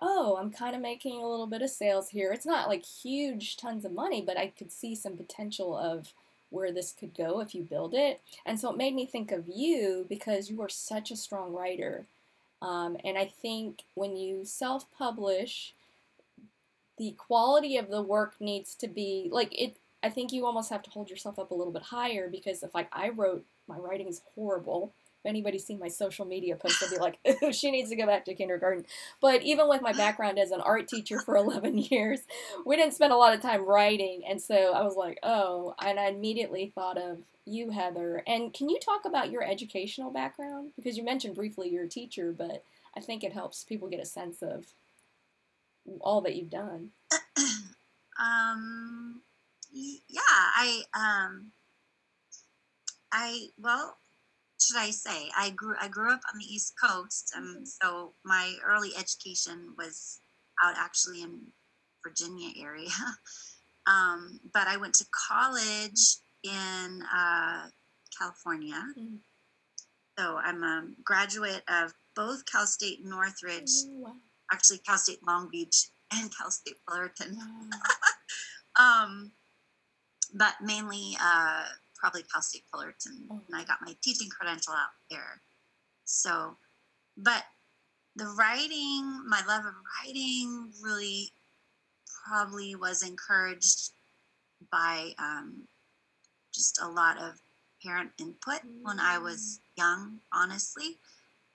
oh, 0.00 0.38
I'm 0.40 0.50
kind 0.50 0.74
of 0.74 0.82
making 0.82 1.20
a 1.20 1.28
little 1.28 1.46
bit 1.46 1.62
of 1.62 1.70
sales 1.70 2.10
here. 2.10 2.32
It's 2.32 2.46
not 2.46 2.68
like 2.68 2.84
huge 2.84 3.56
tons 3.56 3.84
of 3.84 3.92
money, 3.92 4.22
but 4.22 4.38
I 4.38 4.48
could 4.48 4.72
see 4.72 4.94
some 4.94 5.16
potential 5.16 5.76
of 5.76 6.12
where 6.54 6.72
this 6.72 6.92
could 6.92 7.14
go 7.14 7.40
if 7.40 7.54
you 7.54 7.62
build 7.62 7.94
it. 7.94 8.20
And 8.46 8.58
so 8.58 8.70
it 8.70 8.76
made 8.76 8.94
me 8.94 9.04
think 9.04 9.32
of 9.32 9.48
you 9.48 10.06
because 10.08 10.48
you 10.48 10.62
are 10.62 10.68
such 10.68 11.10
a 11.10 11.16
strong 11.16 11.52
writer. 11.52 12.06
Um, 12.62 12.96
and 13.04 13.18
I 13.18 13.26
think 13.26 13.82
when 13.94 14.16
you 14.16 14.44
self 14.44 14.86
publish, 14.96 15.74
the 16.96 17.14
quality 17.18 17.76
of 17.76 17.90
the 17.90 18.02
work 18.02 18.34
needs 18.40 18.74
to 18.76 18.88
be 18.88 19.28
like 19.30 19.60
it. 19.60 19.76
I 20.02 20.10
think 20.10 20.32
you 20.32 20.46
almost 20.46 20.70
have 20.70 20.82
to 20.82 20.90
hold 20.90 21.10
yourself 21.10 21.38
up 21.38 21.50
a 21.50 21.54
little 21.54 21.72
bit 21.72 21.82
higher 21.82 22.28
because 22.28 22.62
if 22.62 22.74
like 22.74 22.88
I 22.92 23.08
wrote 23.08 23.44
my 23.66 23.76
writing 23.76 24.08
is 24.08 24.22
horrible 24.34 24.92
if 25.24 25.28
anybody's 25.28 25.64
seen 25.64 25.78
my 25.78 25.88
social 25.88 26.26
media 26.26 26.54
posts, 26.56 26.80
they'll 26.80 26.90
be 26.90 26.98
like, 26.98 27.18
oh, 27.42 27.50
she 27.50 27.70
needs 27.70 27.88
to 27.90 27.96
go 27.96 28.06
back 28.06 28.24
to 28.26 28.34
kindergarten. 28.34 28.84
But 29.20 29.42
even 29.42 29.68
with 29.68 29.80
my 29.80 29.92
background 29.92 30.38
as 30.38 30.50
an 30.50 30.60
art 30.60 30.86
teacher 30.86 31.18
for 31.18 31.36
11 31.38 31.78
years, 31.78 32.20
we 32.66 32.76
didn't 32.76 32.94
spend 32.94 33.12
a 33.12 33.16
lot 33.16 33.34
of 33.34 33.40
time 33.40 33.64
writing. 33.64 34.22
And 34.28 34.40
so 34.40 34.72
I 34.74 34.82
was 34.82 34.96
like, 34.96 35.18
oh, 35.22 35.74
and 35.82 35.98
I 35.98 36.08
immediately 36.08 36.72
thought 36.74 36.98
of 36.98 37.18
you, 37.46 37.70
Heather. 37.70 38.22
And 38.26 38.52
can 38.52 38.68
you 38.68 38.78
talk 38.78 39.04
about 39.06 39.30
your 39.30 39.42
educational 39.42 40.10
background? 40.10 40.72
Because 40.76 40.96
you 40.96 41.04
mentioned 41.04 41.34
briefly 41.34 41.70
you're 41.70 41.84
a 41.84 41.88
teacher, 41.88 42.34
but 42.36 42.62
I 42.96 43.00
think 43.00 43.24
it 43.24 43.32
helps 43.32 43.64
people 43.64 43.88
get 43.88 44.00
a 44.00 44.06
sense 44.06 44.42
of 44.42 44.66
all 46.00 46.20
that 46.22 46.36
you've 46.36 46.50
done. 46.50 46.90
um, 48.20 49.22
yeah, 49.72 50.20
I 50.28 50.82
um, 50.94 51.52
I 53.12 53.46
well, 53.58 53.96
should 54.60 54.76
I 54.76 54.90
say 54.90 55.30
I 55.36 55.50
grew 55.50 55.74
I 55.80 55.88
grew 55.88 56.12
up 56.12 56.20
on 56.32 56.38
the 56.38 56.44
East 56.44 56.74
Coast, 56.82 57.32
and 57.36 57.56
mm-hmm. 57.56 57.64
so 57.64 58.12
my 58.24 58.54
early 58.64 58.90
education 58.96 59.74
was 59.76 60.20
out 60.62 60.74
actually 60.76 61.22
in 61.22 61.40
Virginia 62.06 62.50
area. 62.60 62.90
um, 63.86 64.40
but 64.52 64.68
I 64.68 64.76
went 64.76 64.94
to 64.94 65.06
college 65.10 66.18
in 66.44 67.02
uh, 67.14 67.68
California. 68.18 68.82
Mm-hmm. 68.98 69.16
So 70.18 70.36
I'm 70.36 70.62
a 70.62 70.86
graduate 71.02 71.62
of 71.68 71.92
both 72.14 72.44
Cal 72.46 72.66
State 72.66 73.04
Northridge, 73.04 73.70
oh, 73.86 74.00
wow. 74.04 74.12
actually 74.52 74.78
Cal 74.78 74.98
State 74.98 75.18
Long 75.26 75.48
Beach 75.50 75.88
and 76.14 76.30
Cal 76.36 76.50
State 76.50 76.76
Fullerton. 76.88 77.36
Wow. 78.78 79.04
um, 79.04 79.32
but 80.34 80.54
mainly 80.62 81.16
uh, 81.20 81.64
probably 82.04 82.22
Cal 82.30 82.42
State 82.42 82.64
Fullerton. 82.70 83.24
Oh. 83.30 83.40
And 83.48 83.56
I 83.56 83.64
got 83.64 83.78
my 83.80 83.94
teaching 84.02 84.28
credential 84.28 84.74
out 84.74 84.92
there. 85.10 85.40
So, 86.04 86.54
but 87.16 87.44
the 88.14 88.26
writing, 88.38 89.22
my 89.26 89.40
love 89.48 89.64
of 89.64 89.72
writing 90.04 90.68
really 90.82 91.30
probably 92.26 92.74
was 92.74 93.02
encouraged 93.02 93.92
by 94.70 95.12
um, 95.18 95.62
just 96.52 96.78
a 96.82 96.86
lot 96.86 97.16
of 97.16 97.40
parent 97.82 98.10
input 98.20 98.60
when 98.82 99.00
I 99.00 99.16
was 99.16 99.60
mm. 99.60 99.78
young, 99.78 100.18
honestly. 100.30 100.98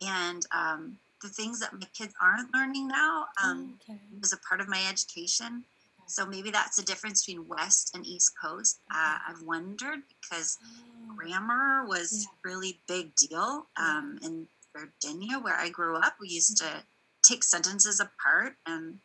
And 0.01 0.43
um, 0.51 0.97
the 1.21 1.29
things 1.29 1.59
that 1.59 1.73
my 1.73 1.87
kids 1.95 2.13
aren't 2.19 2.51
learning 2.55 2.87
now 2.87 3.25
um, 3.43 3.75
okay. 3.83 3.99
was 4.19 4.33
a 4.33 4.37
part 4.37 4.61
of 4.61 4.67
my 4.67 4.81
education. 4.89 5.63
So 6.09 6.25
maybe 6.25 6.49
that's 6.49 6.75
the 6.75 6.83
difference 6.83 7.23
between 7.23 7.47
West 7.47 7.91
and 7.93 8.05
East 8.05 8.31
Coast. 8.41 8.79
Uh, 8.91 9.17
I've 9.27 9.43
wondered 9.43 9.99
because 10.21 10.57
oh. 10.63 11.15
grammar 11.15 11.85
was 11.87 12.25
yeah. 12.27 12.51
really 12.51 12.81
big 12.87 13.15
deal 13.15 13.67
um, 13.77 14.17
in 14.23 14.47
Virginia, 14.75 15.37
where 15.37 15.55
I 15.55 15.69
grew 15.69 15.97
up. 15.97 16.15
We 16.19 16.29
used 16.29 16.57
to 16.57 16.83
take 17.23 17.43
sentences 17.43 17.99
apart, 17.99 18.55
and 18.65 18.97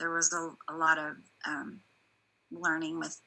there 0.00 0.10
was 0.10 0.32
a, 0.32 0.72
a 0.72 0.76
lot 0.76 0.98
of 0.98 1.16
um, 1.46 1.80
learning 2.50 2.98
with 2.98 3.20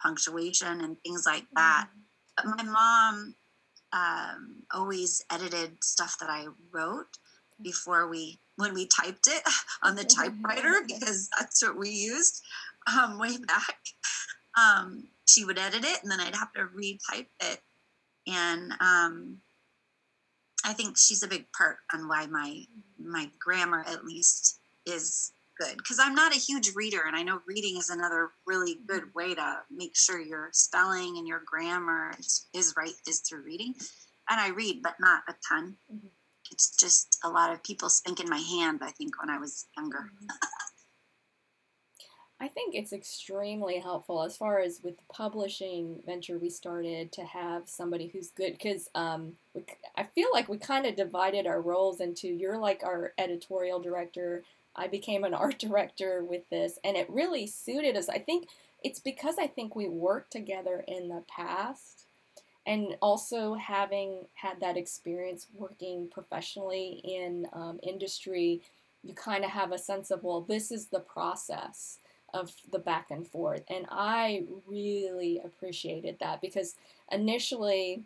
punctuation 0.00 0.80
and 0.80 0.96
things 1.02 1.24
like 1.26 1.46
that. 1.56 1.88
Mm. 1.90 2.00
But 2.36 2.56
my 2.58 2.62
mom 2.62 3.34
um, 3.92 4.62
always 4.72 5.24
edited 5.32 5.82
stuff 5.82 6.16
that 6.20 6.30
I 6.30 6.46
wrote 6.72 7.18
before 7.60 8.08
we 8.08 8.38
when 8.56 8.74
we 8.74 8.86
typed 8.86 9.26
it 9.26 9.42
on 9.82 9.96
the 9.96 10.04
typewriter 10.16 10.82
because 10.86 11.28
that's 11.36 11.62
what 11.62 11.76
we 11.76 11.90
used 11.90 12.42
um, 12.96 13.18
way 13.18 13.36
back. 13.46 13.78
Um, 14.56 15.08
she 15.28 15.44
would 15.44 15.58
edit 15.58 15.84
it 15.84 16.02
and 16.02 16.10
then 16.10 16.20
I'd 16.20 16.34
have 16.34 16.52
to 16.54 16.66
retype 16.76 17.28
it. 17.40 17.60
And 18.26 18.72
um, 18.80 19.38
I 20.64 20.72
think 20.72 20.96
she's 20.98 21.22
a 21.22 21.28
big 21.28 21.46
part 21.56 21.78
on 21.94 22.08
why 22.08 22.26
my 22.26 22.64
my 22.98 23.30
grammar 23.40 23.84
at 23.86 24.04
least 24.04 24.60
is 24.86 25.32
good 25.58 25.76
because 25.76 25.98
I'm 25.98 26.14
not 26.14 26.34
a 26.34 26.38
huge 26.38 26.72
reader, 26.74 27.02
and 27.06 27.16
I 27.16 27.22
know 27.22 27.40
reading 27.46 27.76
is 27.76 27.90
another 27.90 28.30
really 28.46 28.76
good 28.86 29.04
way 29.14 29.34
to 29.34 29.60
make 29.70 29.96
sure 29.96 30.20
your 30.20 30.50
spelling 30.52 31.16
and 31.18 31.26
your 31.26 31.42
grammar 31.46 32.12
is, 32.18 32.46
is 32.54 32.74
right 32.76 32.92
is 33.06 33.20
through 33.20 33.44
reading. 33.44 33.74
And 34.30 34.40
I 34.40 34.48
read, 34.50 34.82
but 34.82 34.96
not 35.00 35.22
a 35.28 35.34
ton. 35.48 35.76
Mm-hmm. 35.92 36.08
It's 36.50 36.76
just 36.76 37.18
a 37.24 37.28
lot 37.28 37.52
of 37.52 37.62
people 37.62 37.88
spanking 37.88 38.28
my 38.28 38.38
hand. 38.38 38.80
I 38.82 38.90
think 38.90 39.20
when 39.20 39.30
I 39.30 39.38
was 39.38 39.66
younger. 39.76 39.98
Mm-hmm. 39.98 40.26
I 42.40 42.46
think 42.46 42.74
it's 42.74 42.92
extremely 42.92 43.78
helpful 43.80 44.22
as 44.22 44.36
far 44.36 44.60
as 44.60 44.80
with 44.82 44.96
the 44.96 45.12
publishing 45.12 46.00
venture 46.06 46.38
we 46.38 46.50
started 46.50 47.10
to 47.12 47.24
have 47.24 47.68
somebody 47.68 48.06
who's 48.06 48.30
good 48.30 48.52
because 48.52 48.88
um, 48.94 49.32
I 49.96 50.04
feel 50.04 50.28
like 50.32 50.48
we 50.48 50.56
kind 50.56 50.86
of 50.86 50.94
divided 50.94 51.48
our 51.48 51.60
roles 51.60 52.00
into 52.00 52.28
you're 52.28 52.58
like 52.58 52.84
our 52.84 53.12
editorial 53.18 53.80
director, 53.80 54.44
I 54.76 54.86
became 54.86 55.24
an 55.24 55.34
art 55.34 55.58
director 55.58 56.24
with 56.24 56.48
this, 56.48 56.78
and 56.84 56.96
it 56.96 57.10
really 57.10 57.48
suited 57.48 57.96
us. 57.96 58.08
I 58.08 58.20
think 58.20 58.48
it's 58.84 59.00
because 59.00 59.34
I 59.40 59.48
think 59.48 59.74
we 59.74 59.88
worked 59.88 60.30
together 60.30 60.84
in 60.86 61.08
the 61.08 61.24
past, 61.28 62.06
and 62.64 62.96
also 63.02 63.54
having 63.54 64.26
had 64.34 64.60
that 64.60 64.76
experience 64.76 65.48
working 65.54 66.06
professionally 66.08 67.00
in 67.02 67.48
um, 67.52 67.80
industry, 67.82 68.60
you 69.02 69.14
kind 69.14 69.44
of 69.44 69.50
have 69.50 69.72
a 69.72 69.78
sense 69.78 70.12
of, 70.12 70.22
well, 70.22 70.42
this 70.42 70.70
is 70.70 70.86
the 70.86 71.00
process 71.00 71.98
of 72.34 72.52
the 72.70 72.78
back 72.78 73.10
and 73.10 73.26
forth. 73.26 73.62
And 73.68 73.86
I 73.90 74.44
really 74.66 75.40
appreciated 75.44 76.18
that 76.20 76.40
because 76.40 76.74
initially 77.10 78.02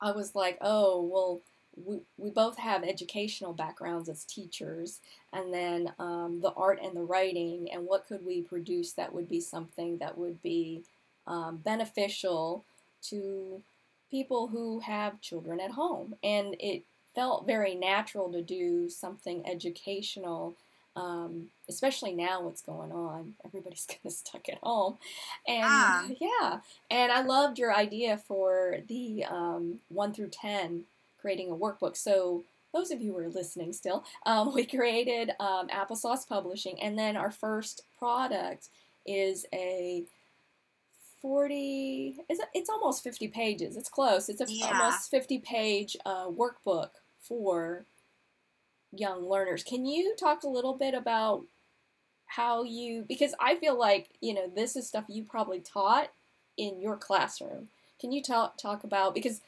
I 0.00 0.12
was 0.12 0.34
like, 0.34 0.58
oh, 0.60 1.02
well, 1.02 1.40
we, 1.76 2.00
we 2.18 2.30
both 2.30 2.58
have 2.58 2.84
educational 2.84 3.52
backgrounds 3.52 4.08
as 4.08 4.24
teachers 4.24 5.00
and 5.32 5.52
then 5.52 5.92
um, 5.98 6.40
the 6.42 6.52
art 6.52 6.78
and 6.82 6.94
the 6.96 7.02
writing 7.02 7.68
and 7.72 7.86
what 7.86 8.06
could 8.06 8.24
we 8.24 8.42
produce 8.42 8.92
that 8.92 9.14
would 9.14 9.28
be 9.28 9.40
something 9.40 9.98
that 9.98 10.18
would 10.18 10.42
be 10.42 10.82
um, 11.26 11.56
beneficial 11.58 12.64
to 13.00 13.62
people 14.10 14.48
who 14.48 14.80
have 14.80 15.20
children 15.20 15.60
at 15.60 15.70
home 15.70 16.14
and 16.22 16.54
it 16.60 16.82
felt 17.14 17.46
very 17.46 17.74
natural 17.74 18.30
to 18.30 18.42
do 18.42 18.88
something 18.88 19.46
educational 19.46 20.56
um, 20.94 21.48
especially 21.68 22.12
now 22.12 22.42
what's 22.42 22.62
going 22.62 22.92
on 22.92 23.34
everybody's 23.44 23.86
kind 23.88 24.00
of 24.04 24.12
stuck 24.12 24.48
at 24.48 24.58
home 24.62 24.98
and 25.46 25.64
ah. 25.64 26.06
yeah 26.20 26.58
and 26.90 27.10
i 27.10 27.22
loved 27.22 27.58
your 27.58 27.74
idea 27.74 28.16
for 28.16 28.78
the 28.88 29.24
um, 29.24 29.78
1 29.88 30.12
through 30.12 30.28
10 30.28 30.84
creating 31.22 31.50
a 31.50 31.54
workbook. 31.54 31.96
So 31.96 32.44
those 32.74 32.90
of 32.90 33.00
you 33.00 33.12
who 33.12 33.18
are 33.18 33.28
listening 33.28 33.72
still, 33.72 34.04
um, 34.26 34.52
we 34.52 34.66
created 34.66 35.30
um, 35.40 35.68
Applesauce 35.68 36.28
Publishing, 36.28 36.82
and 36.82 36.98
then 36.98 37.16
our 37.16 37.30
first 37.30 37.82
product 37.98 38.68
is 39.06 39.46
a 39.54 40.04
40 41.22 42.16
it's, 42.28 42.40
it's 42.52 42.68
almost 42.68 43.04
50 43.04 43.28
pages 43.28 43.76
it's 43.76 43.88
close 43.88 44.28
it's 44.28 44.40
a 44.40 44.46
yeah. 44.48 44.66
almost 44.66 45.08
50 45.08 45.38
page 45.38 45.96
uh, 46.04 46.26
workbook 46.26 46.90
for 47.20 47.84
young 48.94 49.28
learners 49.28 49.62
can 49.64 49.86
you 49.86 50.14
talk 50.16 50.42
a 50.42 50.48
little 50.48 50.76
bit 50.76 50.94
about 50.94 51.44
how 52.26 52.62
you 52.62 53.04
because 53.08 53.34
i 53.40 53.56
feel 53.56 53.78
like 53.78 54.10
you 54.20 54.34
know 54.34 54.50
this 54.54 54.76
is 54.76 54.86
stuff 54.86 55.04
you 55.08 55.24
probably 55.24 55.60
taught 55.60 56.10
in 56.56 56.80
your 56.80 56.96
classroom 56.96 57.68
can 57.98 58.12
you 58.12 58.22
talk 58.22 58.58
talk 58.58 58.84
about 58.84 59.14
because 59.14 59.40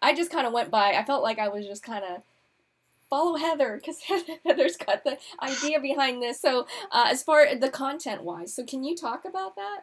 I 0.00 0.14
just 0.14 0.30
kind 0.30 0.46
of 0.46 0.52
went 0.52 0.70
by. 0.70 0.92
I 0.92 1.04
felt 1.04 1.22
like 1.22 1.38
I 1.38 1.48
was 1.48 1.66
just 1.66 1.82
kind 1.82 2.04
of 2.04 2.22
follow 3.10 3.36
Heather 3.36 3.76
because 3.76 4.00
Heather's 4.44 4.76
got 4.76 5.04
the 5.04 5.18
idea 5.42 5.80
behind 5.80 6.22
this. 6.22 6.40
So 6.40 6.66
uh, 6.92 7.06
as 7.08 7.22
far 7.22 7.42
as 7.42 7.60
the 7.60 7.70
content 7.70 8.22
wise, 8.22 8.54
so 8.54 8.64
can 8.64 8.84
you 8.84 8.96
talk 8.96 9.24
about 9.24 9.56
that? 9.56 9.80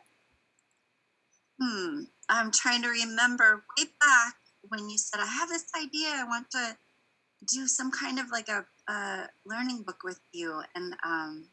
Hmm. 1.62 2.03
I'm 2.27 2.51
trying 2.51 2.81
to 2.83 2.89
remember 2.89 3.63
way 3.77 3.85
back 4.00 4.35
when 4.69 4.89
you 4.89 4.97
said 4.97 5.19
I 5.19 5.25
have 5.25 5.50
this 5.50 5.65
idea. 5.77 6.07
I 6.09 6.24
want 6.24 6.50
to 6.51 6.77
do 7.53 7.67
some 7.67 7.91
kind 7.91 8.19
of 8.19 8.31
like 8.31 8.47
a, 8.47 8.65
a 8.87 9.27
learning 9.45 9.83
book 9.83 10.03
with 10.03 10.19
you, 10.31 10.61
and 10.75 10.95
um, 11.03 11.47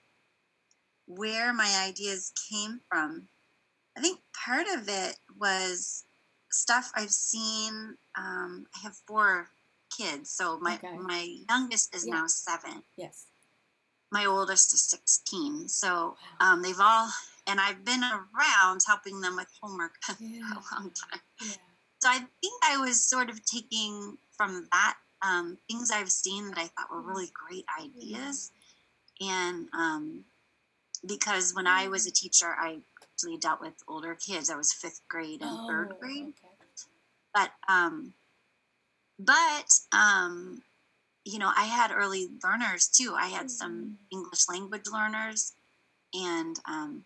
where 1.06 1.52
my 1.52 1.84
ideas 1.86 2.32
came 2.50 2.80
from. 2.88 3.28
I 3.96 4.00
think 4.00 4.20
part 4.44 4.66
of 4.74 4.88
it 4.88 5.16
was 5.38 6.04
stuff 6.50 6.90
I've 6.94 7.10
seen. 7.10 7.96
Um, 8.16 8.66
I 8.74 8.80
have 8.82 8.96
four 9.06 9.48
kids, 9.96 10.30
so 10.30 10.58
my 10.60 10.74
okay. 10.74 10.96
my 10.96 11.36
youngest 11.48 11.94
is 11.94 12.06
yeah. 12.06 12.14
now 12.14 12.26
seven. 12.26 12.82
Yes. 12.96 13.26
My 14.10 14.26
oldest 14.26 14.72
is 14.74 14.82
sixteen. 14.82 15.68
So 15.68 16.16
um, 16.40 16.62
they've 16.62 16.80
all, 16.80 17.10
and 17.46 17.60
I've 17.60 17.84
been 17.84 18.02
around 18.02 18.80
helping 18.86 19.20
them 19.20 19.36
with 19.36 19.48
homework 19.60 19.94
yeah. 20.20 20.40
a 20.40 20.74
long 20.74 20.90
time. 20.90 21.20
Yeah. 21.40 21.52
So 22.00 22.08
I 22.08 22.18
think 22.18 22.62
I 22.64 22.78
was 22.78 23.02
sort 23.02 23.30
of 23.30 23.44
taking 23.44 24.18
from 24.36 24.66
that 24.72 24.96
um, 25.22 25.58
things 25.68 25.90
I've 25.90 26.10
seen 26.10 26.48
that 26.48 26.58
I 26.58 26.66
thought 26.66 26.90
were 26.90 27.00
really 27.00 27.30
great 27.32 27.64
ideas, 27.80 28.50
and 29.20 29.68
um, 29.72 30.24
because 31.06 31.54
when 31.54 31.66
I 31.66 31.88
was 31.88 32.06
a 32.06 32.12
teacher, 32.12 32.54
I 32.58 32.78
actually 33.02 33.38
dealt 33.38 33.60
with 33.60 33.74
older 33.88 34.14
kids. 34.14 34.50
I 34.50 34.56
was 34.56 34.72
fifth 34.72 35.00
grade 35.08 35.42
and 35.42 35.50
oh, 35.52 35.66
third 35.68 35.94
grade. 36.00 36.22
Okay. 36.22 36.48
But 37.34 37.50
um, 37.68 38.14
but 39.18 39.68
um, 39.92 40.62
you 41.24 41.38
know, 41.38 41.50
I 41.56 41.64
had 41.64 41.92
early 41.92 42.28
learners 42.42 42.88
too. 42.88 43.14
I 43.16 43.28
had 43.28 43.50
some 43.50 43.98
mm. 44.12 44.16
English 44.16 44.48
language 44.48 44.86
learners, 44.92 45.52
and 46.14 46.56
um, 46.68 47.04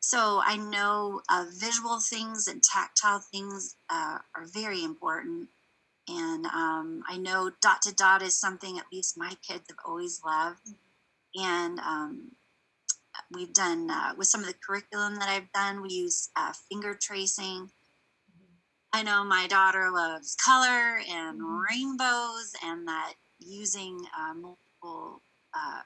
so 0.00 0.40
I 0.44 0.56
know 0.56 1.22
uh, 1.28 1.46
visual 1.58 1.98
things 1.98 2.46
and 2.46 2.62
tactile 2.62 3.20
things 3.20 3.76
uh, 3.90 4.18
are 4.34 4.46
very 4.52 4.84
important. 4.84 5.48
And 6.08 6.46
um, 6.46 7.02
I 7.08 7.16
know 7.16 7.50
dot 7.60 7.82
to 7.82 7.94
dot 7.94 8.22
is 8.22 8.38
something 8.38 8.78
at 8.78 8.84
least 8.92 9.18
my 9.18 9.34
kids 9.46 9.64
have 9.68 9.78
always 9.84 10.22
loved. 10.24 10.70
And 11.34 11.78
um, 11.80 12.32
we've 13.32 13.52
done 13.52 13.90
uh, 13.90 14.12
with 14.16 14.28
some 14.28 14.40
of 14.40 14.46
the 14.46 14.54
curriculum 14.54 15.16
that 15.16 15.28
I've 15.28 15.52
done. 15.52 15.82
We 15.82 15.90
use 15.90 16.30
uh, 16.36 16.52
finger 16.70 16.96
tracing. 17.00 17.70
I 18.92 19.02
know 19.02 19.24
my 19.24 19.46
daughter 19.48 19.90
loves 19.92 20.36
color 20.36 21.00
and 21.08 21.40
mm-hmm. 21.40 21.58
rainbows, 21.70 22.52
and 22.64 22.86
that 22.88 23.14
using 23.38 24.00
uh, 24.18 24.32
multiple, 24.32 25.22
uh, 25.54 25.82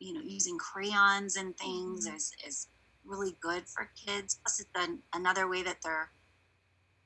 you 0.00 0.12
know, 0.12 0.22
using 0.24 0.58
crayons 0.58 1.36
and 1.36 1.56
things 1.56 2.06
mm-hmm. 2.06 2.16
is 2.16 2.32
is 2.46 2.68
really 3.04 3.36
good 3.40 3.68
for 3.68 3.90
kids. 3.94 4.40
Plus, 4.42 4.60
it's 4.60 4.70
an, 4.74 5.00
another 5.14 5.48
way 5.48 5.62
that 5.62 5.76
they're 5.82 6.10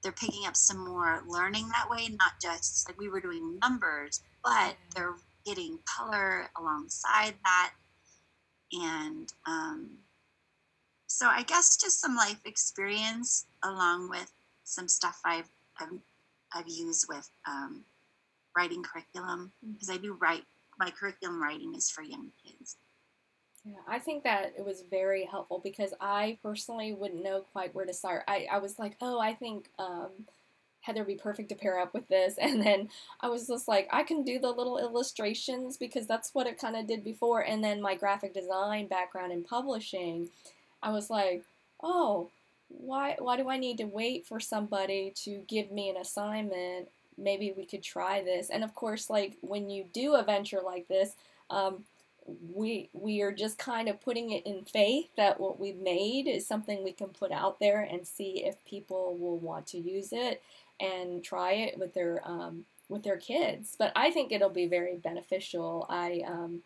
they're 0.02 0.12
picking 0.12 0.47
up 0.47 0.57
some 0.57 0.85
more 0.85 1.23
learning 1.26 1.69
that 1.69 1.88
way, 1.90 2.09
not 2.09 2.33
just 2.40 2.88
like 2.88 2.99
we 2.99 3.09
were 3.09 3.21
doing 3.21 3.59
numbers, 3.61 4.23
but 4.42 4.76
they're 4.95 5.16
getting 5.45 5.78
color 5.85 6.50
alongside 6.59 7.35
that. 7.45 7.73
And 8.73 9.33
um, 9.47 9.90
so 11.07 11.26
I 11.26 11.42
guess 11.42 11.76
just 11.76 12.00
some 12.00 12.16
life 12.16 12.40
experience 12.45 13.47
along 13.64 14.09
with 14.09 14.30
some 14.64 14.88
stuff 14.88 15.21
I've, 15.25 15.49
I've, 15.78 15.99
I've 16.54 16.69
used 16.69 17.07
with 17.09 17.28
um, 17.47 17.85
writing 18.57 18.83
curriculum 18.83 19.52
because 19.73 19.88
mm-hmm. 19.88 19.99
I 19.99 20.02
do 20.02 20.12
write, 20.14 20.45
my 20.78 20.90
curriculum 20.90 21.42
writing 21.42 21.75
is 21.75 21.90
for 21.90 22.02
young 22.02 22.30
kids. 22.45 22.76
Yeah, 23.64 23.76
I 23.86 23.98
think 23.98 24.24
that 24.24 24.54
it 24.56 24.64
was 24.64 24.82
very 24.90 25.24
helpful 25.26 25.60
because 25.62 25.92
I 26.00 26.38
personally 26.42 26.94
wouldn't 26.94 27.22
know 27.22 27.42
quite 27.52 27.74
where 27.74 27.84
to 27.84 27.92
start. 27.92 28.24
I, 28.26 28.46
I 28.50 28.58
was 28.58 28.78
like, 28.78 28.96
oh, 29.02 29.20
I 29.20 29.34
think 29.34 29.68
um, 29.78 30.10
Heather 30.80 31.00
would 31.00 31.06
be 31.08 31.14
perfect 31.16 31.50
to 31.50 31.54
pair 31.54 31.78
up 31.78 31.92
with 31.92 32.08
this. 32.08 32.36
And 32.40 32.62
then 32.64 32.88
I 33.20 33.28
was 33.28 33.46
just 33.46 33.68
like, 33.68 33.86
I 33.92 34.02
can 34.02 34.22
do 34.24 34.38
the 34.38 34.50
little 34.50 34.78
illustrations 34.78 35.76
because 35.76 36.06
that's 36.06 36.34
what 36.34 36.46
it 36.46 36.58
kind 36.58 36.74
of 36.74 36.86
did 36.86 37.04
before. 37.04 37.40
And 37.42 37.62
then 37.62 37.82
my 37.82 37.94
graphic 37.94 38.32
design 38.32 38.86
background 38.86 39.30
in 39.32 39.44
publishing, 39.44 40.30
I 40.82 40.90
was 40.90 41.10
like, 41.10 41.44
oh, 41.82 42.30
why, 42.68 43.16
why 43.18 43.36
do 43.36 43.50
I 43.50 43.58
need 43.58 43.76
to 43.78 43.84
wait 43.84 44.26
for 44.26 44.40
somebody 44.40 45.12
to 45.24 45.42
give 45.48 45.70
me 45.70 45.90
an 45.90 45.98
assignment? 45.98 46.88
Maybe 47.18 47.52
we 47.54 47.66
could 47.66 47.82
try 47.82 48.22
this. 48.22 48.48
And 48.48 48.64
of 48.64 48.74
course, 48.74 49.10
like 49.10 49.36
when 49.42 49.68
you 49.68 49.84
do 49.92 50.14
a 50.14 50.22
venture 50.22 50.60
like 50.64 50.88
this, 50.88 51.12
um, 51.50 51.84
we 52.26 52.90
we 52.92 53.22
are 53.22 53.32
just 53.32 53.58
kind 53.58 53.88
of 53.88 54.00
putting 54.00 54.30
it 54.30 54.46
in 54.46 54.64
faith 54.64 55.08
that 55.16 55.40
what 55.40 55.58
we've 55.58 55.78
made 55.78 56.26
is 56.26 56.46
something 56.46 56.82
we 56.82 56.92
can 56.92 57.08
put 57.08 57.32
out 57.32 57.60
there 57.60 57.80
and 57.80 58.06
see 58.06 58.44
if 58.44 58.64
people 58.64 59.16
will 59.16 59.38
want 59.38 59.66
to 59.68 59.78
use 59.78 60.08
it 60.12 60.42
and 60.78 61.22
try 61.24 61.52
it 61.52 61.78
with 61.78 61.94
their 61.94 62.20
um, 62.24 62.64
with 62.88 63.04
their 63.04 63.16
kids. 63.16 63.76
But 63.78 63.92
I 63.96 64.10
think 64.10 64.32
it'll 64.32 64.50
be 64.50 64.66
very 64.66 64.96
beneficial. 64.96 65.86
I 65.88 66.22
um, 66.26 66.62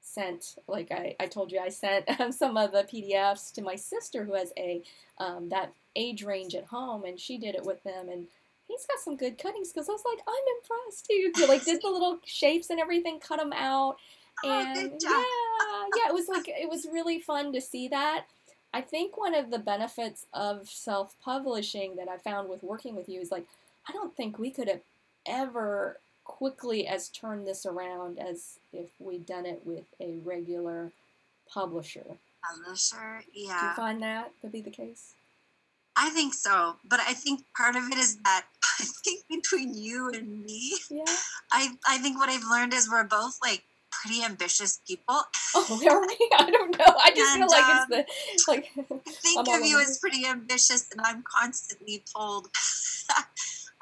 sent 0.00 0.56
like 0.68 0.90
I, 0.92 1.16
I 1.18 1.26
told 1.26 1.50
you 1.50 1.58
I 1.58 1.70
sent 1.70 2.08
some 2.34 2.56
of 2.56 2.72
the 2.72 2.84
PDFs 2.84 3.52
to 3.54 3.62
my 3.62 3.74
sister 3.74 4.24
who 4.24 4.34
has 4.34 4.52
a 4.56 4.82
um, 5.18 5.48
that 5.48 5.72
age 5.96 6.22
range 6.22 6.54
at 6.54 6.66
home 6.66 7.04
and 7.04 7.18
she 7.18 7.38
did 7.38 7.54
it 7.54 7.64
with 7.64 7.82
them 7.84 8.08
and 8.08 8.26
he's 8.66 8.86
got 8.86 8.98
some 8.98 9.16
good 9.16 9.38
cuttings 9.38 9.72
because 9.72 9.88
I 9.88 9.92
was 9.92 10.04
like 10.04 10.24
I'm 10.26 10.34
impressed 10.58 11.06
too. 11.06 11.46
like 11.48 11.64
did 11.64 11.82
the 11.82 11.88
little 11.88 12.18
shapes 12.24 12.70
and 12.70 12.80
everything, 12.80 13.20
cut 13.20 13.38
them 13.38 13.52
out 13.52 13.96
Oh, 14.42 14.50
and 14.50 14.76
yeah, 15.00 15.24
yeah, 15.96 16.08
it 16.08 16.14
was 16.14 16.28
like 16.28 16.48
it 16.48 16.68
was 16.68 16.86
really 16.90 17.18
fun 17.18 17.52
to 17.52 17.60
see 17.60 17.88
that. 17.88 18.26
I 18.72 18.80
think 18.80 19.16
one 19.16 19.34
of 19.34 19.50
the 19.50 19.58
benefits 19.58 20.26
of 20.34 20.68
self-publishing 20.68 21.94
that 21.96 22.08
I 22.08 22.18
found 22.18 22.48
with 22.48 22.64
working 22.64 22.96
with 22.96 23.08
you 23.08 23.20
is 23.20 23.30
like 23.30 23.46
I 23.88 23.92
don't 23.92 24.16
think 24.16 24.38
we 24.38 24.50
could 24.50 24.68
have 24.68 24.80
ever 25.26 25.98
quickly 26.24 26.86
as 26.86 27.08
turned 27.08 27.46
this 27.46 27.64
around 27.64 28.18
as 28.18 28.58
if 28.72 28.88
we'd 28.98 29.26
done 29.26 29.46
it 29.46 29.62
with 29.64 29.84
a 30.00 30.16
regular 30.24 30.90
publisher. 31.48 32.04
Publisher, 32.42 33.22
yeah. 33.32 33.60
Do 33.60 33.66
you 33.66 33.72
find 33.74 34.02
that 34.02 34.32
to 34.40 34.48
be 34.48 34.60
the 34.60 34.70
case? 34.70 35.14
I 35.96 36.10
think 36.10 36.34
so, 36.34 36.76
but 36.84 37.00
I 37.00 37.14
think 37.14 37.44
part 37.56 37.76
of 37.76 37.84
it 37.84 37.96
is 37.96 38.16
that 38.24 38.44
I 38.80 38.84
think 39.04 39.24
between 39.30 39.74
you 39.74 40.10
and 40.10 40.44
me, 40.44 40.74
yeah. 40.90 41.04
I 41.52 41.70
I 41.86 41.98
think 41.98 42.18
what 42.18 42.28
I've 42.28 42.50
learned 42.50 42.74
is 42.74 42.90
we're 42.90 43.04
both 43.04 43.38
like 43.40 43.62
pretty 44.04 44.24
ambitious 44.24 44.80
people. 44.86 45.20
Oh, 45.56 45.80
are 45.88 46.00
we? 46.00 46.30
I 46.38 46.50
don't 46.50 46.76
know. 46.76 46.94
I 47.00 47.12
just 47.14 47.36
and, 47.36 47.44
feel 47.44 47.48
like 47.48 47.64
um, 47.64 47.86
it's 47.92 48.44
the 48.44 48.52
like. 48.52 48.70
I 49.06 49.10
think 49.10 49.48
I'm 49.48 49.62
of 49.62 49.68
you 49.68 49.80
as 49.80 49.98
pretty 49.98 50.26
ambitious, 50.26 50.88
and 50.90 51.00
I'm 51.04 51.22
constantly 51.22 52.02
told. 52.14 52.48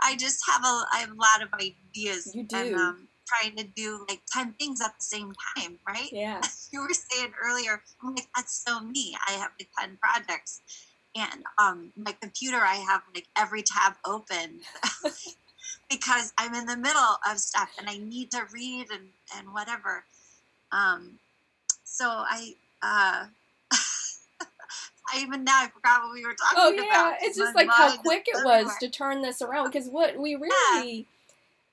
I 0.02 0.14
just 0.16 0.42
have 0.46 0.60
a 0.62 0.84
I 0.92 0.98
have 0.98 1.10
a 1.12 1.14
lot 1.14 1.42
of 1.42 1.48
ideas. 1.54 2.30
You 2.34 2.42
do. 2.42 2.56
And, 2.56 2.74
um, 2.74 3.08
trying 3.26 3.56
to 3.56 3.64
do 3.64 4.04
like 4.08 4.20
10 4.32 4.52
things 4.58 4.82
at 4.82 4.92
the 4.98 5.04
same 5.04 5.32
time, 5.56 5.78
right? 5.88 6.10
Yeah. 6.12 6.40
you 6.70 6.80
were 6.80 6.92
saying 6.92 7.32
earlier, 7.42 7.80
I'm 8.02 8.14
like, 8.14 8.28
that's 8.36 8.62
so 8.66 8.80
me. 8.80 9.16
I 9.26 9.32
have 9.32 9.50
like 9.58 9.68
10 9.80 9.98
projects. 10.02 10.60
And 11.14 11.42
um, 11.58 11.92
my 11.96 12.12
computer, 12.20 12.58
I 12.58 12.76
have 12.76 13.02
like 13.14 13.26
every 13.36 13.62
tab 13.62 13.94
open 14.04 14.60
because 15.90 16.32
I'm 16.38 16.54
in 16.54 16.66
the 16.66 16.76
middle 16.76 17.18
of 17.30 17.38
stuff 17.38 17.70
and 17.78 17.88
I 17.88 17.98
need 17.98 18.30
to 18.32 18.42
read 18.52 18.86
and, 18.90 19.08
and 19.36 19.52
whatever. 19.52 20.04
Um, 20.72 21.18
so 21.84 22.06
I, 22.08 22.54
uh, 22.82 23.26
I 25.12 25.20
even 25.20 25.44
now 25.44 25.62
I 25.62 25.68
forgot 25.68 26.02
what 26.02 26.14
we 26.14 26.24
were 26.24 26.34
talking 26.34 26.78
about. 26.78 26.84
oh, 26.84 26.90
yeah. 26.90 27.10
about. 27.10 27.22
It's 27.22 27.36
just 27.36 27.54
like 27.54 27.68
how 27.68 27.96
quick 27.98 28.26
it 28.26 28.44
was 28.44 28.74
to 28.80 28.88
turn 28.88 29.22
this 29.22 29.42
around 29.42 29.66
because 29.72 29.88
what 29.88 30.16
we 30.16 30.34
really, 30.34 30.92
yeah. 30.92 31.02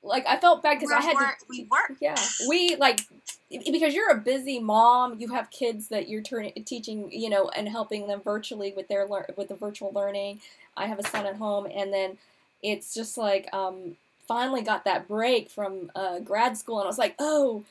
like, 0.03 0.25
I 0.27 0.37
felt 0.37 0.61
bad 0.61 0.79
because 0.79 0.91
I 0.91 1.01
had 1.01 1.17
to. 1.17 1.45
We 1.49 1.67
work. 1.71 1.97
Yeah. 2.01 2.17
We, 2.47 2.75
like, 2.75 3.01
because 3.49 3.95
you're 3.95 4.11
a 4.11 4.17
busy 4.17 4.59
mom, 4.59 5.19
you 5.19 5.29
have 5.29 5.49
kids 5.49 5.87
that 5.87 6.09
you're 6.09 6.21
turning, 6.21 6.53
teaching, 6.65 7.11
you 7.11 7.29
know, 7.29 7.49
and 7.49 7.69
helping 7.69 8.07
them 8.07 8.21
virtually 8.21 8.73
with 8.75 8.87
their, 8.89 9.07
with 9.07 9.47
the 9.47 9.55
virtual 9.55 9.91
learning. 9.91 10.41
I 10.75 10.87
have 10.87 10.99
a 10.99 11.03
son 11.03 11.25
at 11.25 11.37
home 11.37 11.67
and 11.73 11.91
then 11.91 12.17
it's 12.61 12.93
just 12.93 13.17
like, 13.17 13.47
um, 13.53 13.95
finally 14.29 14.61
got 14.61 14.85
that 14.85 15.07
break 15.07 15.49
from 15.49 15.91
uh, 15.95 16.19
grad 16.19 16.55
school, 16.55 16.77
and 16.77 16.85
I 16.85 16.87
was 16.87 16.99
like, 16.99 17.15
oh, 17.17 17.63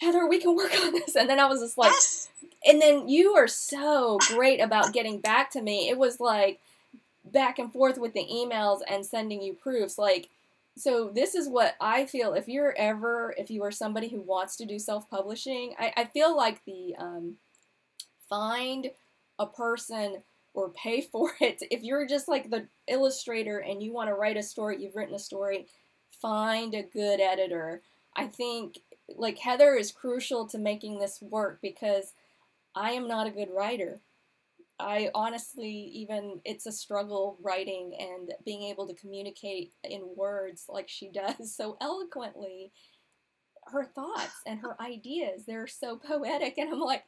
Heather, 0.00 0.26
we 0.26 0.40
can 0.40 0.54
work 0.56 0.72
on 0.82 0.92
this. 0.92 1.16
And 1.16 1.28
then 1.28 1.40
I 1.40 1.46
was 1.46 1.60
just 1.60 1.78
like, 1.78 1.92
yes. 1.92 2.28
and 2.66 2.80
then 2.80 3.08
you 3.08 3.34
are 3.34 3.48
so 3.48 4.18
great 4.28 4.60
about 4.60 4.92
getting 4.92 5.20
back 5.20 5.50
to 5.52 5.62
me. 5.62 5.88
It 5.88 5.98
was 5.98 6.20
like 6.20 6.60
back 7.24 7.58
and 7.58 7.72
forth 7.72 7.98
with 7.98 8.14
the 8.14 8.26
emails 8.30 8.80
and 8.88 9.04
sending 9.04 9.42
you 9.42 9.54
proofs. 9.54 9.98
Like, 9.98 10.28
so 10.76 11.10
this 11.12 11.34
is 11.34 11.48
what 11.48 11.74
I 11.80 12.06
feel. 12.06 12.34
If 12.34 12.48
you're 12.48 12.74
ever, 12.76 13.34
if 13.36 13.50
you 13.50 13.62
are 13.64 13.72
somebody 13.72 14.08
who 14.08 14.20
wants 14.20 14.56
to 14.56 14.66
do 14.66 14.78
self 14.78 15.10
publishing, 15.10 15.74
I, 15.78 15.92
I 15.96 16.04
feel 16.04 16.36
like 16.36 16.64
the 16.64 16.94
um, 16.96 17.34
find 18.28 18.90
a 19.38 19.46
person 19.46 20.22
or 20.54 20.70
pay 20.70 21.00
for 21.12 21.32
it. 21.40 21.62
If 21.70 21.82
you're 21.82 22.06
just 22.06 22.28
like 22.28 22.50
the 22.50 22.66
illustrator 22.86 23.58
and 23.58 23.82
you 23.82 23.92
want 23.92 24.08
to 24.08 24.14
write 24.14 24.36
a 24.36 24.42
story, 24.42 24.80
you've 24.80 24.96
written 24.96 25.14
a 25.14 25.20
story, 25.20 25.66
find 26.10 26.74
a 26.74 26.82
good 26.82 27.20
editor. 27.20 27.82
I 28.16 28.26
think 28.26 28.78
like 29.16 29.38
Heather 29.38 29.74
is 29.74 29.92
crucial 29.92 30.46
to 30.48 30.58
making 30.58 30.98
this 30.98 31.20
work 31.22 31.60
because 31.62 32.12
I 32.74 32.92
am 32.92 33.08
not 33.08 33.26
a 33.26 33.32
good 33.32 33.48
writer. 33.54 34.00
I 34.80 35.10
honestly 35.14 35.72
even 35.72 36.40
it's 36.44 36.66
a 36.66 36.72
struggle 36.72 37.36
writing 37.42 37.96
and 37.98 38.32
being 38.44 38.62
able 38.62 38.86
to 38.86 38.94
communicate 38.94 39.72
in 39.82 40.14
words 40.16 40.66
like 40.68 40.88
she 40.88 41.10
does 41.12 41.54
so 41.54 41.76
eloquently 41.80 42.72
her 43.66 43.84
thoughts 43.84 44.40
and 44.46 44.60
her 44.60 44.80
ideas 44.80 45.44
they're 45.46 45.66
so 45.66 45.96
poetic 45.96 46.58
and 46.58 46.72
I'm 46.72 46.80
like 46.80 47.04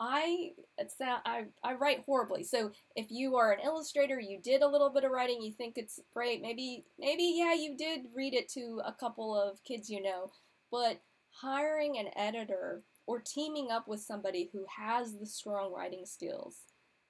I 0.00 0.52
it's 0.78 0.94
I 0.98 1.44
I 1.62 1.74
write 1.74 2.04
horribly. 2.06 2.42
So 2.42 2.72
if 2.96 3.10
you 3.10 3.36
are 3.36 3.52
an 3.52 3.60
illustrator, 3.62 4.18
you 4.18 4.40
did 4.42 4.62
a 4.62 4.68
little 4.68 4.88
bit 4.88 5.04
of 5.04 5.10
writing, 5.10 5.42
you 5.42 5.52
think 5.52 5.76
it's 5.76 6.00
great. 6.14 6.40
Maybe 6.40 6.86
maybe 6.98 7.34
yeah, 7.36 7.52
you 7.52 7.76
did 7.76 8.06
read 8.16 8.32
it 8.32 8.48
to 8.52 8.80
a 8.86 8.94
couple 8.94 9.38
of 9.38 9.62
kids 9.62 9.90
you 9.90 10.02
know, 10.02 10.30
but 10.70 11.02
hiring 11.42 11.98
an 11.98 12.08
editor 12.16 12.82
or 13.06 13.20
teaming 13.20 13.70
up 13.70 13.88
with 13.88 14.00
somebody 14.00 14.50
who 14.52 14.64
has 14.78 15.18
the 15.18 15.26
strong 15.26 15.72
writing 15.72 16.04
skills 16.04 16.58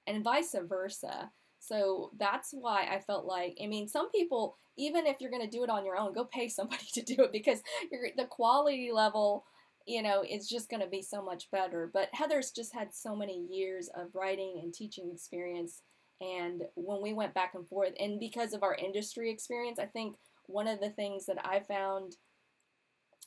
and 0.07 0.23
vice 0.23 0.55
versa. 0.67 1.31
So 1.59 2.11
that's 2.17 2.49
why 2.51 2.87
I 2.91 2.99
felt 2.99 3.25
like 3.25 3.57
I 3.63 3.67
mean 3.67 3.87
some 3.87 4.09
people 4.11 4.57
even 4.77 5.05
if 5.05 5.17
you're 5.19 5.31
going 5.31 5.47
to 5.47 5.57
do 5.57 5.63
it 5.63 5.69
on 5.69 5.85
your 5.85 5.97
own, 5.97 6.13
go 6.13 6.23
pay 6.25 6.47
somebody 6.47 6.85
to 6.93 7.01
do 7.03 7.23
it 7.23 7.31
because 7.31 7.61
the 7.89 8.25
quality 8.29 8.89
level 8.91 9.43
you 9.87 10.01
know, 10.01 10.23
is 10.27 10.47
just 10.47 10.69
going 10.69 10.81
to 10.81 10.87
be 10.87 11.01
so 11.01 11.23
much 11.23 11.49
better. 11.51 11.89
But 11.91 12.09
Heather's 12.13 12.51
just 12.51 12.73
had 12.73 12.93
so 12.93 13.15
many 13.15 13.45
years 13.49 13.89
of 13.95 14.13
writing 14.13 14.59
and 14.61 14.73
teaching 14.73 15.09
experience. 15.11 15.81
And 16.19 16.63
when 16.75 17.01
we 17.01 17.13
went 17.13 17.33
back 17.33 17.53
and 17.55 17.67
forth, 17.67 17.93
and 17.99 18.19
because 18.19 18.53
of 18.53 18.63
our 18.63 18.75
industry 18.75 19.31
experience, 19.31 19.79
I 19.79 19.85
think 19.85 20.15
one 20.45 20.67
of 20.67 20.79
the 20.79 20.91
things 20.91 21.25
that 21.25 21.43
I 21.43 21.61
found, 21.61 22.15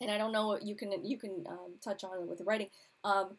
and 0.00 0.10
I 0.10 0.18
don't 0.18 0.32
know 0.32 0.48
what 0.48 0.66
you 0.66 0.74
can 0.74 0.92
you 1.04 1.18
can 1.18 1.44
um, 1.48 1.74
touch 1.82 2.04
on 2.04 2.22
it 2.22 2.28
with 2.28 2.38
the 2.38 2.44
writing, 2.44 2.68
um, 3.04 3.36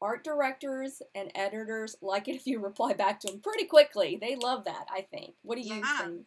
art 0.00 0.24
directors 0.24 1.02
and 1.14 1.30
editors 1.34 1.96
like 2.02 2.28
it 2.28 2.36
if 2.36 2.46
you 2.46 2.60
reply 2.60 2.92
back 2.92 3.20
to 3.20 3.28
them 3.28 3.40
pretty 3.40 3.64
quickly. 3.64 4.18
They 4.20 4.36
love 4.36 4.64
that. 4.64 4.86
I 4.90 5.02
think. 5.02 5.34
What 5.42 5.56
do 5.56 5.62
you 5.62 5.76
yeah. 5.76 5.98
think? 5.98 6.26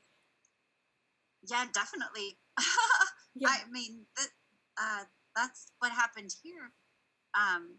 Yeah, 1.50 1.66
definitely. 1.74 2.38
yeah. 3.36 3.50
I 3.50 3.60
mean, 3.72 4.06
uh, 4.80 5.04
that's 5.36 5.72
what 5.80 5.92
happened 5.92 6.34
here. 6.44 6.72
Um, 7.34 7.78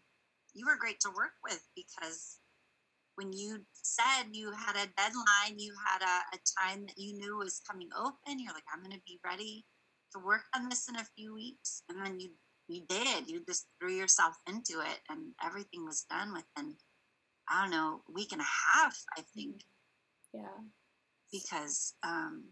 you 0.55 0.67
were 0.67 0.77
great 0.77 1.01
to 1.01 1.11
work 1.11 1.33
with 1.45 1.63
because 1.77 2.39
when 3.15 3.33
you 3.33 3.61
said 3.75 4.33
you 4.33 4.53
had 4.53 4.77
a 4.77 4.91
deadline, 4.97 5.59
you 5.59 5.75
had 5.87 6.03
a, 6.03 6.37
a 6.37 6.39
time 6.59 6.87
that 6.87 6.97
you 6.97 7.19
knew 7.19 7.37
was 7.37 7.61
coming 7.69 7.89
open, 7.97 8.39
you're 8.39 8.55
like, 8.55 8.65
I'm 8.73 8.83
going 8.83 8.97
to 8.97 9.03
be 9.07 9.21
ready 9.25 9.67
to 10.13 10.25
work 10.25 10.43
on 10.55 10.69
this 10.69 10.89
in 10.89 10.97
a 10.97 11.07
few 11.17 11.35
weeks. 11.35 11.83
And 11.89 12.05
then 12.05 12.21
you, 12.21 12.31
you 12.69 12.83
did, 12.89 13.29
you 13.29 13.43
just 13.47 13.67
threw 13.81 13.93
yourself 13.93 14.35
into 14.49 14.81
it 14.81 15.01
and 15.09 15.33
everything 15.45 15.85
was 15.85 16.07
done 16.09 16.33
within, 16.33 16.75
I 17.49 17.63
don't 17.63 17.71
know, 17.71 18.03
a 18.09 18.13
week 18.13 18.33
and 18.33 18.41
a 18.41 18.45
half, 18.75 18.97
I 19.17 19.23
think. 19.35 19.63
Yeah. 20.33 20.59
Because, 21.33 21.95
um, 22.03 22.45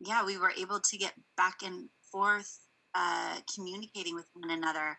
yeah, 0.00 0.24
we 0.24 0.38
were 0.38 0.52
able 0.58 0.80
to 0.80 0.98
get 0.98 1.14
back 1.36 1.56
and 1.64 1.88
forth, 2.10 2.58
uh, 2.94 3.36
communicating 3.54 4.14
with 4.14 4.28
one 4.34 4.50
another 4.50 4.98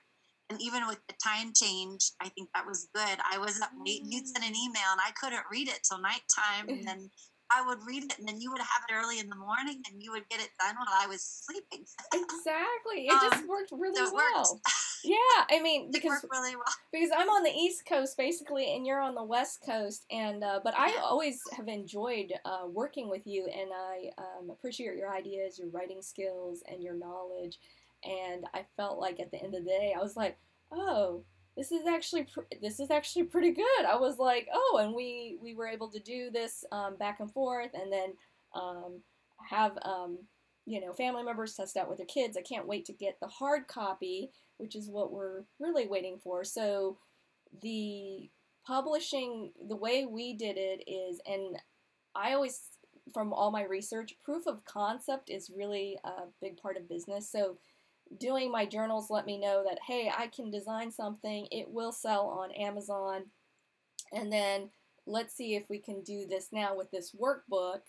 and 0.49 0.61
even 0.61 0.87
with 0.87 0.99
the 1.07 1.15
time 1.23 1.51
change, 1.55 2.11
I 2.21 2.29
think 2.29 2.49
that 2.53 2.65
was 2.65 2.87
good. 2.93 3.17
I 3.31 3.37
was 3.37 3.59
up 3.61 3.71
late. 3.85 4.01
You'd 4.05 4.27
send 4.27 4.45
an 4.45 4.55
email 4.55 4.91
and 4.91 5.01
I 5.01 5.11
couldn't 5.19 5.43
read 5.51 5.67
it 5.67 5.79
till 5.87 5.99
nighttime. 5.99 6.69
And 6.69 6.83
then 6.87 7.09
I 7.51 7.65
would 7.67 7.79
read 7.85 8.03
it 8.03 8.17
and 8.19 8.27
then 8.27 8.41
you 8.41 8.51
would 8.51 8.61
have 8.61 8.83
it 8.89 8.93
early 8.93 9.19
in 9.19 9.29
the 9.29 9.35
morning 9.35 9.81
and 9.91 10.01
you 10.01 10.11
would 10.11 10.27
get 10.29 10.39
it 10.39 10.49
done 10.59 10.75
while 10.75 10.87
I 10.91 11.07
was 11.07 11.21
sleeping. 11.21 11.85
exactly. 12.13 13.07
It 13.07 13.13
um, 13.13 13.29
just 13.31 13.47
worked 13.47 13.71
really 13.71 13.95
so 13.95 14.13
well. 14.13 14.59
yeah. 15.03 15.45
I 15.49 15.61
mean, 15.61 15.91
because, 15.91 16.25
really 16.31 16.55
well. 16.55 16.65
because 16.91 17.09
I'm 17.15 17.29
on 17.29 17.43
the 17.43 17.51
East 17.51 17.85
Coast 17.85 18.17
basically 18.17 18.75
and 18.75 18.85
you're 18.85 19.01
on 19.01 19.15
the 19.15 19.23
West 19.23 19.59
Coast. 19.65 20.05
And, 20.11 20.43
uh, 20.43 20.59
but 20.63 20.73
I 20.77 20.95
always 21.03 21.41
have 21.55 21.67
enjoyed 21.67 22.33
uh, 22.45 22.67
working 22.67 23.09
with 23.09 23.27
you 23.27 23.47
and 23.47 23.69
I 23.71 24.09
um, 24.17 24.49
appreciate 24.49 24.95
your 24.95 25.13
ideas, 25.13 25.59
your 25.59 25.69
writing 25.69 26.01
skills, 26.01 26.63
and 26.69 26.81
your 26.81 26.95
knowledge 26.95 27.59
and 28.03 28.45
I 28.53 28.65
felt 28.75 28.99
like 28.99 29.19
at 29.19 29.31
the 29.31 29.41
end 29.41 29.55
of 29.55 29.63
the 29.63 29.69
day, 29.69 29.93
I 29.97 30.01
was 30.01 30.15
like, 30.15 30.37
oh, 30.71 31.23
this 31.55 31.71
is 31.71 31.85
actually 31.87 32.27
this 32.61 32.79
is 32.79 32.89
actually 32.89 33.23
pretty 33.23 33.51
good. 33.51 33.85
I 33.87 33.95
was 33.95 34.17
like, 34.17 34.47
oh, 34.53 34.79
and 34.81 34.93
we 34.93 35.37
we 35.41 35.53
were 35.53 35.67
able 35.67 35.89
to 35.89 35.99
do 35.99 36.29
this 36.31 36.65
um, 36.71 36.95
back 36.97 37.19
and 37.19 37.31
forth, 37.31 37.71
and 37.73 37.91
then 37.91 38.13
um, 38.55 39.01
have 39.49 39.77
um, 39.83 40.17
you 40.65 40.81
know 40.81 40.93
family 40.93 41.23
members 41.23 41.53
test 41.53 41.77
out 41.77 41.89
with 41.89 41.97
their 41.97 42.07
kids. 42.07 42.37
I 42.37 42.41
can't 42.41 42.67
wait 42.67 42.85
to 42.85 42.93
get 42.93 43.19
the 43.19 43.27
hard 43.27 43.67
copy, 43.67 44.31
which 44.57 44.75
is 44.75 44.89
what 44.89 45.11
we're 45.11 45.43
really 45.59 45.87
waiting 45.87 46.19
for. 46.23 46.43
So 46.43 46.97
the 47.61 48.29
publishing, 48.65 49.51
the 49.67 49.75
way 49.75 50.05
we 50.05 50.33
did 50.33 50.57
it 50.57 50.83
is, 50.87 51.21
and 51.27 51.57
I 52.15 52.33
always 52.33 52.61
from 53.13 53.33
all 53.33 53.51
my 53.51 53.63
research, 53.63 54.15
proof 54.23 54.47
of 54.47 54.63
concept 54.65 55.29
is 55.29 55.51
really 55.55 55.97
a 56.03 56.23
big 56.41 56.57
part 56.57 56.77
of 56.77 56.87
business. 56.87 57.29
So 57.29 57.57
doing 58.19 58.51
my 58.51 58.65
journals 58.65 59.09
let 59.09 59.25
me 59.25 59.39
know 59.39 59.63
that, 59.67 59.79
hey, 59.87 60.11
I 60.15 60.27
can 60.27 60.51
design 60.51 60.91
something, 60.91 61.47
it 61.51 61.69
will 61.69 61.91
sell 61.91 62.27
on 62.27 62.51
Amazon. 62.51 63.25
And 64.11 64.31
then 64.31 64.69
let's 65.05 65.33
see 65.35 65.55
if 65.55 65.63
we 65.69 65.79
can 65.79 66.01
do 66.03 66.25
this 66.27 66.49
now 66.51 66.75
with 66.75 66.91
this 66.91 67.13
workbook. 67.13 67.81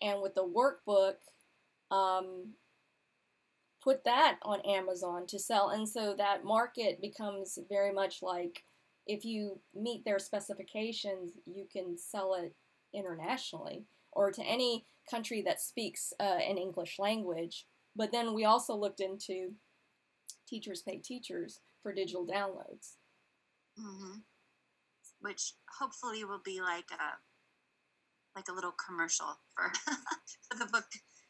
And 0.00 0.22
with 0.22 0.36
the 0.36 0.44
workbook, 0.44 1.14
um, 1.90 2.52
put 3.82 4.04
that 4.04 4.38
on 4.42 4.60
Amazon 4.60 5.26
to 5.26 5.38
sell. 5.38 5.70
And 5.70 5.88
so 5.88 6.14
that 6.16 6.44
market 6.44 7.00
becomes 7.00 7.58
very 7.68 7.92
much 7.92 8.22
like 8.22 8.64
if 9.06 9.24
you 9.24 9.58
meet 9.74 10.04
their 10.04 10.18
specifications, 10.18 11.32
you 11.46 11.66
can 11.72 11.96
sell 11.96 12.34
it 12.34 12.54
internationally 12.94 13.84
or 14.12 14.30
to 14.30 14.42
any 14.42 14.84
country 15.10 15.42
that 15.42 15.60
speaks 15.60 16.12
uh, 16.20 16.22
an 16.22 16.58
English 16.58 16.98
language. 16.98 17.66
But 17.98 18.12
then 18.12 18.32
we 18.32 18.44
also 18.44 18.76
looked 18.76 19.00
into 19.00 19.50
teachers 20.48 20.82
pay 20.82 20.98
teachers 20.98 21.60
for 21.82 21.92
digital 21.92 22.24
downloads. 22.24 22.94
Mm-hmm. 23.78 24.20
Which 25.20 25.52
hopefully 25.80 26.24
will 26.24 26.40
be 26.42 26.60
like 26.60 26.86
a 26.92 27.18
like 28.36 28.48
a 28.48 28.52
little 28.52 28.72
commercial 28.86 29.40
for, 29.52 29.72
for 30.48 30.58
the 30.58 30.70
book 30.70 30.84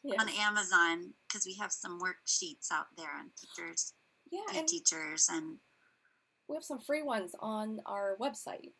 yes. 0.04 0.20
on 0.20 0.28
Amazon 0.28 1.14
because 1.26 1.46
we 1.46 1.54
have 1.54 1.72
some 1.72 1.98
worksheets 1.98 2.70
out 2.70 2.86
there 2.98 3.10
on 3.18 3.30
teachers, 3.38 3.94
yeah, 4.30 4.58
and 4.58 4.68
teachers, 4.68 5.28
and 5.30 5.56
we 6.48 6.56
have 6.56 6.64
some 6.64 6.80
free 6.80 7.02
ones 7.02 7.34
on 7.40 7.80
our 7.86 8.18
website. 8.20 8.72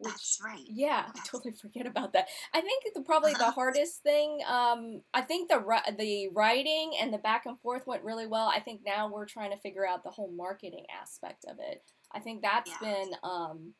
Which, 0.00 0.14
That's 0.14 0.40
right. 0.42 0.64
Yeah, 0.66 1.04
I 1.06 1.20
totally 1.26 1.52
forget 1.52 1.86
about 1.86 2.14
that. 2.14 2.26
I 2.54 2.62
think 2.62 2.84
the, 2.94 3.02
probably 3.02 3.34
the 3.34 3.50
hardest 3.50 4.02
thing. 4.02 4.40
Um, 4.48 5.02
I 5.12 5.20
think 5.20 5.50
the 5.50 5.62
the 5.98 6.28
writing 6.32 6.92
and 6.98 7.12
the 7.12 7.18
back 7.18 7.44
and 7.44 7.60
forth 7.60 7.86
went 7.86 8.02
really 8.02 8.26
well. 8.26 8.48
I 8.48 8.60
think 8.60 8.80
now 8.84 9.10
we're 9.12 9.26
trying 9.26 9.50
to 9.50 9.58
figure 9.58 9.86
out 9.86 10.02
the 10.02 10.10
whole 10.10 10.32
marketing 10.34 10.86
aspect 11.02 11.44
of 11.46 11.58
it. 11.60 11.82
I 12.12 12.20
think 12.20 12.40
that's 12.40 12.70
yeah. 12.70 12.78
been 12.80 13.10
um, 13.22 13.74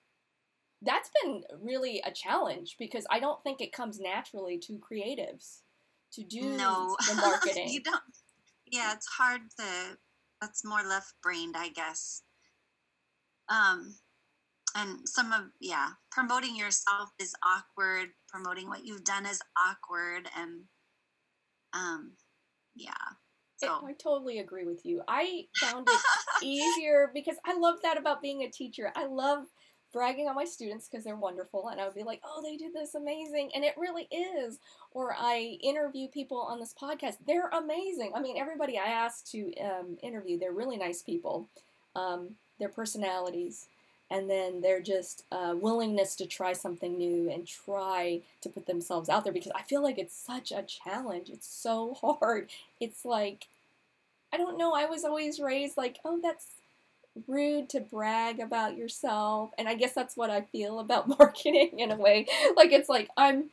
that's 0.83 1.11
been 1.23 1.43
really 1.63 2.03
a 2.05 2.13
challenge 2.13 2.77
because 2.79 3.07
I 3.11 3.19
don't 3.19 3.43
think 3.43 3.63
it 3.63 3.73
comes 3.73 3.99
naturally 3.99 4.59
to 4.59 4.79
creatives 4.79 5.61
to 6.13 6.23
do 6.23 6.43
no. 6.43 6.97
the 7.09 7.15
marketing. 7.21 7.71
you 7.71 7.83
don't. 7.83 8.03
Yeah, 8.71 8.93
it's 8.93 9.07
hard 9.07 9.41
to. 9.59 9.97
That's 10.43 10.67
more 10.67 10.83
left 10.83 11.15
brained, 11.23 11.55
I 11.57 11.71
guess. 11.71 12.23
Um, 13.49 13.95
and 14.77 15.09
some 15.09 15.33
of 15.33 15.43
yeah 15.61 15.89
promoting 16.11 16.57
yourself 16.57 17.11
is 17.19 17.35
awkward 17.45 18.09
promoting 18.29 18.69
what 18.69 18.85
you've 18.85 19.05
done 19.05 19.27
is 19.27 19.41
awkward 19.57 20.29
and 20.37 20.63
um 21.73 22.13
yeah 22.75 22.93
so. 23.61 23.87
I 23.87 23.93
totally 23.93 24.39
agree 24.39 24.65
with 24.65 24.87
you. 24.87 25.03
I 25.07 25.45
found 25.57 25.87
it 25.87 26.01
easier 26.43 27.11
because 27.13 27.37
I 27.45 27.59
love 27.59 27.77
that 27.83 27.99
about 27.99 28.23
being 28.23 28.43
a 28.43 28.51
teacher. 28.51 28.91
I 28.97 29.05
love 29.07 29.45
bragging 29.93 30.29
on 30.29 30.35
my 30.35 30.47
students 30.47 30.89
because 30.89 31.05
they're 31.05 31.17
wonderful 31.17 31.69
and 31.69 31.79
I 31.79 31.85
would 31.85 31.95
be 31.95 32.03
like, 32.03 32.23
"Oh, 32.25 32.41
they 32.43 32.57
did 32.57 32.73
this 32.73 32.95
amazing." 32.95 33.51
And 33.55 33.63
it 33.63 33.75
really 33.77 34.09
is. 34.11 34.61
Or 34.93 35.15
I 35.19 35.59
interview 35.63 36.09
people 36.09 36.39
on 36.39 36.59
this 36.59 36.75
podcast. 36.81 37.17
They're 37.27 37.49
amazing. 37.49 38.13
I 38.15 38.21
mean, 38.21 38.39
everybody 38.39 38.79
I 38.79 38.87
ask 38.87 39.27
to 39.33 39.53
um, 39.57 39.99
interview, 40.03 40.39
they're 40.39 40.53
really 40.53 40.79
nice 40.79 41.03
people. 41.03 41.51
Um, 41.95 42.37
their 42.59 42.71
personalities 42.71 43.69
and 44.11 44.29
then 44.29 44.61
they're 44.61 44.83
just 44.83 45.25
uh, 45.31 45.55
willingness 45.57 46.17
to 46.17 46.27
try 46.27 46.53
something 46.53 46.99
new 46.99 47.31
and 47.31 47.47
try 47.47 48.21
to 48.41 48.49
put 48.49 48.67
themselves 48.67 49.09
out 49.09 49.25
there 49.25 49.33
because 49.33 49.53
I 49.55 49.63
feel 49.63 49.83
like 49.83 49.99
it's 49.99 50.17
such 50.17 50.51
a 50.53 50.63
challenge. 50.63 51.31
It's 51.31 51.47
so 51.47 51.95
hard. 52.01 52.51
It's 52.81 53.05
like, 53.05 53.47
I 54.33 54.37
don't 54.37 54.59
know, 54.59 54.75
I 54.75 54.87
was 54.87 55.05
always 55.05 55.41
raised 55.41 55.77
like, 55.77 55.99
oh, 56.05 56.21
that's 56.23 56.47
rude 57.27 57.69
to 57.71 57.81
brag 57.81 58.41
about 58.41 58.77
yourself. 58.77 59.51
And 59.59 59.69
I 59.69 59.75
guess 59.75 59.93
that's 59.93 60.17
what 60.17 60.31
I 60.31 60.43
feel 60.43 60.81
about 60.81 61.09
marketing 61.19 61.79
in 61.79 61.91
a 61.91 61.97
way. 61.97 62.27
Like, 62.57 62.73
it's 62.73 62.89
like, 62.89 63.09
I'm 63.17 63.51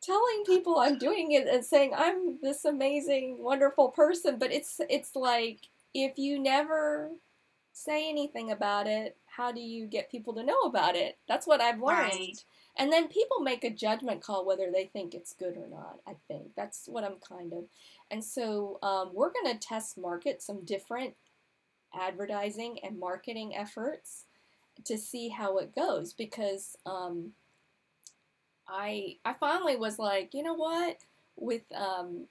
telling 0.00 0.44
people 0.46 0.78
I'm 0.78 0.98
doing 0.98 1.32
it 1.32 1.46
and 1.46 1.64
saying 1.64 1.92
I'm 1.96 2.38
this 2.40 2.64
amazing, 2.64 3.38
wonderful 3.42 3.88
person, 3.88 4.38
but 4.38 4.52
it's 4.52 4.80
it's 4.88 5.14
like 5.16 5.58
if 5.94 6.18
you 6.18 6.38
never 6.38 7.10
say 7.72 8.08
anything 8.08 8.50
about 8.50 8.86
it, 8.86 9.16
how 9.38 9.52
do 9.52 9.60
you 9.60 9.86
get 9.86 10.10
people 10.10 10.34
to 10.34 10.42
know 10.42 10.60
about 10.66 10.96
it? 10.96 11.16
That's 11.28 11.46
what 11.46 11.60
I've 11.60 11.80
learned. 11.80 12.12
Right. 12.12 12.44
And 12.76 12.92
then 12.92 13.06
people 13.06 13.40
make 13.40 13.62
a 13.62 13.70
judgment 13.70 14.20
call 14.20 14.44
whether 14.44 14.68
they 14.70 14.86
think 14.86 15.14
it's 15.14 15.32
good 15.32 15.56
or 15.56 15.68
not, 15.68 16.00
I 16.06 16.14
think. 16.26 16.48
That's 16.56 16.88
what 16.88 17.04
I'm 17.04 17.16
kind 17.26 17.52
of. 17.52 17.64
And 18.10 18.22
so 18.22 18.78
um, 18.82 19.10
we're 19.14 19.32
going 19.32 19.56
to 19.56 19.68
test 19.68 19.96
market 19.96 20.42
some 20.42 20.64
different 20.64 21.14
advertising 21.98 22.80
and 22.82 22.98
marketing 22.98 23.56
efforts 23.56 24.24
to 24.84 24.98
see 24.98 25.28
how 25.28 25.58
it 25.58 25.74
goes 25.74 26.12
because 26.12 26.76
um, 26.84 27.32
I 28.68 29.16
I 29.24 29.34
finally 29.34 29.76
was 29.76 29.98
like, 30.00 30.34
you 30.34 30.42
know 30.42 30.54
what, 30.54 30.98
with 31.36 31.62
um, 31.74 32.26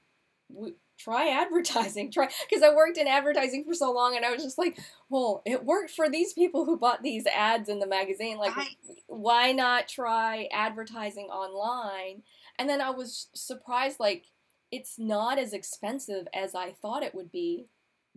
try 0.97 1.29
advertising 1.29 2.11
try 2.11 2.27
because 2.49 2.63
i 2.63 2.73
worked 2.73 2.97
in 2.97 3.07
advertising 3.07 3.63
for 3.63 3.73
so 3.73 3.91
long 3.91 4.15
and 4.15 4.25
i 4.25 4.31
was 4.31 4.43
just 4.43 4.57
like 4.57 4.79
well 5.09 5.41
it 5.45 5.63
worked 5.63 5.91
for 5.91 6.09
these 6.09 6.33
people 6.33 6.65
who 6.65 6.77
bought 6.77 7.03
these 7.03 7.25
ads 7.27 7.69
in 7.69 7.79
the 7.79 7.87
magazine 7.87 8.37
like 8.37 8.55
right. 8.55 8.75
why 9.07 9.51
not 9.51 9.87
try 9.87 10.47
advertising 10.51 11.25
online? 11.25 12.23
And 12.59 12.67
then 12.67 12.81
i 12.81 12.89
was 12.89 13.27
surprised 13.33 13.99
like 13.99 14.25
it's 14.71 14.97
not 14.97 15.37
as 15.37 15.53
expensive 15.53 16.27
as 16.33 16.55
i 16.55 16.71
thought 16.71 17.03
it 17.03 17.15
would 17.15 17.31
be 17.31 17.67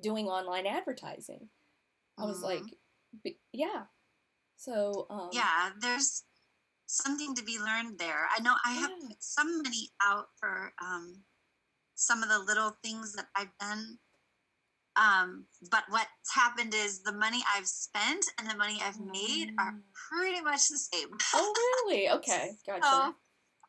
doing 0.01 0.27
online 0.27 0.67
advertising. 0.67 1.49
I 2.19 2.25
was 2.25 2.43
mm-hmm. 2.43 2.45
like 3.25 3.37
yeah. 3.53 3.85
So 4.57 5.07
um, 5.11 5.31
yeah 5.33 5.71
there's 5.81 6.25
something 6.87 7.35
to 7.35 7.45
be 7.45 7.59
learned 7.59 7.99
there. 7.99 8.27
I 8.37 8.41
know 8.43 8.55
i 8.65 8.73
have 8.73 8.91
put 9.07 9.23
some 9.23 9.63
money 9.63 9.91
out 10.03 10.29
for 10.39 10.73
um, 10.83 11.23
some 12.01 12.23
of 12.23 12.29
the 12.29 12.39
little 12.39 12.77
things 12.83 13.13
that 13.13 13.27
I've 13.37 13.53
done. 13.61 13.99
Um, 14.97 15.45
but 15.71 15.85
what's 15.91 16.35
happened 16.35 16.75
is 16.75 17.03
the 17.03 17.13
money 17.13 17.41
I've 17.55 17.67
spent 17.67 18.25
and 18.39 18.49
the 18.49 18.57
money 18.57 18.79
I've 18.83 18.99
made 18.99 19.51
are 19.59 19.73
mm. 19.73 19.81
pretty 20.11 20.41
much 20.41 20.69
the 20.69 20.79
same. 20.79 21.09
Oh, 21.35 21.85
really? 21.87 22.09
Okay, 22.09 22.53
gotcha. 22.67 22.83
so, 22.83 23.15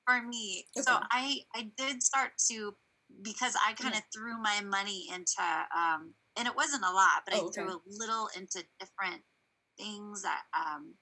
for 0.08 0.22
me, 0.24 0.66
okay. 0.76 0.84
so 0.84 0.98
I 1.12 1.40
I 1.54 1.72
did 1.78 2.02
start 2.02 2.32
to 2.50 2.74
because 3.22 3.56
I 3.68 3.74
kind 3.74 3.94
of 3.94 4.02
yeah. 4.02 4.12
threw 4.16 4.42
my 4.42 4.62
money 4.62 5.08
into, 5.14 5.44
um, 5.78 6.14
and 6.38 6.48
it 6.48 6.56
wasn't 6.56 6.84
a 6.84 6.92
lot, 6.92 7.24
but 7.26 7.36
oh, 7.36 7.38
I 7.38 7.42
okay. 7.42 7.62
threw 7.62 7.70
a 7.70 7.80
little 7.86 8.30
into 8.36 8.64
different 8.80 9.22
things 9.78 10.24
that 10.24 10.44
um, 10.58 10.96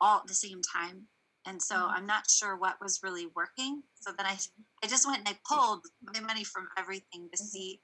all 0.00 0.18
at 0.18 0.26
the 0.26 0.34
same 0.34 0.60
time. 0.62 1.06
And 1.48 1.62
so 1.62 1.76
mm-hmm. 1.76 1.94
I'm 1.96 2.06
not 2.06 2.28
sure 2.28 2.56
what 2.56 2.76
was 2.80 3.00
really 3.02 3.26
working. 3.34 3.82
So 3.94 4.12
then 4.16 4.26
I, 4.26 4.36
I 4.84 4.86
just 4.86 5.06
went 5.06 5.20
and 5.20 5.28
I 5.28 5.38
pulled 5.48 5.82
my 6.02 6.20
money 6.20 6.44
from 6.44 6.68
everything 6.76 7.30
to 7.32 7.38
mm-hmm. 7.38 7.44
see 7.44 7.80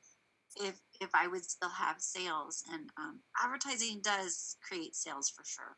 if 0.57 0.79
if 1.01 1.11
I 1.15 1.27
would 1.27 1.45
still 1.45 1.71
have 1.71 1.97
sales. 1.99 2.63
And 2.71 2.91
um, 2.99 3.21
advertising 3.43 4.01
does 4.03 4.57
create 4.67 4.95
sales 4.95 5.33
for 5.35 5.45
sure, 5.47 5.77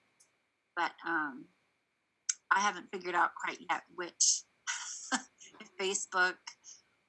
but 0.74 0.90
um, 1.06 1.46
I 2.50 2.60
haven't 2.60 2.90
figured 2.92 3.14
out 3.14 3.30
quite 3.40 3.58
yet 3.70 3.82
which 3.94 4.42
Facebook 5.80 6.34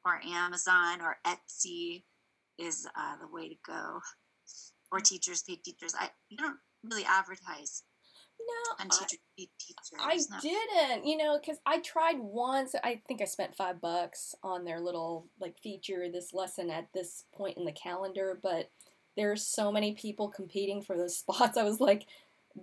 or 0.06 0.22
Amazon 0.26 1.02
or 1.02 1.18
Etsy 1.26 2.04
is 2.60 2.88
uh, 2.96 3.16
the 3.20 3.28
way 3.28 3.50
to 3.50 3.56
go, 3.66 4.00
or 4.92 5.00
teachers 5.00 5.44
pay 5.44 5.56
teachers. 5.56 5.96
I 6.00 6.10
you 6.30 6.38
don't 6.38 6.58
really 6.84 7.06
advertise. 7.06 7.82
No, 8.48 8.84
and 8.84 8.92
teacher, 8.92 9.18
I, 9.40 9.48
teachers, 9.60 10.30
I 10.32 10.40
didn't. 10.42 11.06
You 11.06 11.18
know, 11.18 11.38
because 11.40 11.60
I 11.66 11.80
tried 11.80 12.20
once. 12.20 12.76
I 12.84 13.02
think 13.08 13.22
I 13.22 13.26
spent 13.26 13.56
five 13.56 13.82
bucks 13.82 14.36
on 14.44 14.64
their 14.64 14.80
little 14.80 15.28
like 15.40 15.60
feature 15.60 16.10
this 16.12 16.34
lesson 16.34 16.70
at 16.70 16.88
this 16.94 17.26
point 17.34 17.58
in 17.58 17.66
the 17.66 17.72
calendar, 17.72 18.40
but 18.42 18.70
there's 19.16 19.46
so 19.46 19.72
many 19.72 19.94
people 19.94 20.30
competing 20.30 20.82
for 20.82 20.96
those 20.96 21.18
spots. 21.20 21.58
I 21.58 21.64
was 21.64 21.80
like, 21.82 22.06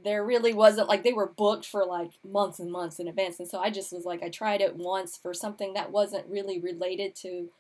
there 0.03 0.25
really 0.25 0.53
wasn't 0.55 0.89
like 0.89 1.05
they 1.05 1.13
were 1.13 1.33
booked 1.37 1.67
for 1.67 1.85
like 1.85 2.13
months 2.25 2.59
and 2.59 2.73
months 2.73 2.99
in 2.99 3.09
advance, 3.09 3.39
and 3.39 3.49
so 3.49 3.59
I 3.59 3.71
just 3.71 3.93
was 3.93 4.05
like, 4.05 4.23
I 4.23 4.29
tried 4.29 4.61
it 4.61 4.77
once 4.77 5.17
for 5.17 5.35
something 5.35 5.75
that 5.75 5.93
wasn't 5.93 6.27
really 6.29 6.59
related 6.59 7.15
to 7.17 7.51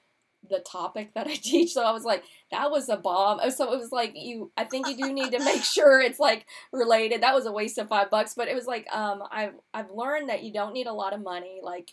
the 0.48 0.60
topic 0.60 1.14
that 1.14 1.26
I 1.26 1.34
teach. 1.42 1.72
So 1.72 1.82
I 1.82 1.92
was 1.92 2.04
like, 2.04 2.24
that 2.50 2.70
was 2.70 2.88
a 2.88 2.96
bomb. 2.96 3.40
Oh, 3.42 3.50
so 3.50 3.72
it 3.72 3.78
was 3.78 3.92
like 3.92 4.12
you 4.14 4.52
I 4.56 4.64
think 4.64 4.88
you 4.88 4.96
do 4.96 5.12
need 5.12 5.32
to 5.32 5.44
make 5.44 5.62
sure 5.64 6.00
it's 6.00 6.18
like 6.18 6.46
related. 6.72 7.22
That 7.22 7.34
was 7.34 7.46
a 7.46 7.52
waste 7.52 7.78
of 7.78 7.88
five 7.88 8.10
bucks. 8.10 8.34
But 8.36 8.48
it 8.48 8.54
was 8.54 8.66
like, 8.66 8.86
um, 8.92 9.22
I've 9.30 9.54
I've 9.72 9.90
learned 9.90 10.28
that 10.28 10.42
you 10.42 10.52
don't 10.52 10.74
need 10.74 10.86
a 10.86 10.92
lot 10.92 11.12
of 11.12 11.22
money. 11.22 11.60
Like 11.62 11.90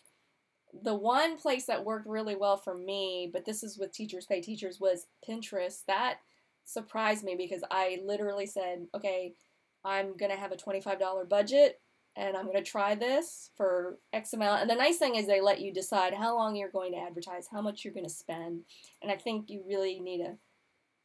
the 0.83 0.95
one 0.95 1.37
place 1.37 1.65
that 1.65 1.83
worked 1.83 2.07
really 2.07 2.35
well 2.35 2.57
for 2.57 2.73
me, 2.73 3.29
but 3.31 3.45
this 3.45 3.63
is 3.63 3.77
with 3.77 3.91
teachers 3.91 4.25
pay 4.25 4.41
teachers, 4.41 4.79
was 4.79 5.07
Pinterest. 5.27 5.83
That 5.87 6.17
surprised 6.63 7.23
me 7.23 7.35
because 7.35 7.63
I 7.71 7.99
literally 8.05 8.45
said, 8.45 8.87
okay, 8.95 9.33
I'm 9.83 10.15
gonna 10.15 10.35
have 10.35 10.51
a 10.51 10.57
$25 10.57 11.27
budget 11.27 11.79
and 12.15 12.35
I'm 12.35 12.45
going 12.45 12.63
to 12.63 12.69
try 12.69 12.95
this 12.95 13.51
for 13.55 13.97
X 14.11 14.33
amount. 14.33 14.61
And 14.61 14.69
the 14.69 14.75
nice 14.75 14.97
thing 14.97 15.15
is 15.15 15.27
they 15.27 15.41
let 15.41 15.61
you 15.61 15.73
decide 15.73 16.13
how 16.13 16.35
long 16.35 16.55
you're 16.55 16.69
going 16.69 16.91
to 16.91 16.99
advertise, 16.99 17.47
how 17.49 17.61
much 17.61 17.83
you're 17.83 17.93
going 17.93 18.05
to 18.05 18.09
spend. 18.09 18.61
And 19.01 19.11
I 19.11 19.15
think 19.15 19.49
you 19.49 19.63
really 19.67 19.99
need 19.99 20.19
to 20.19 20.37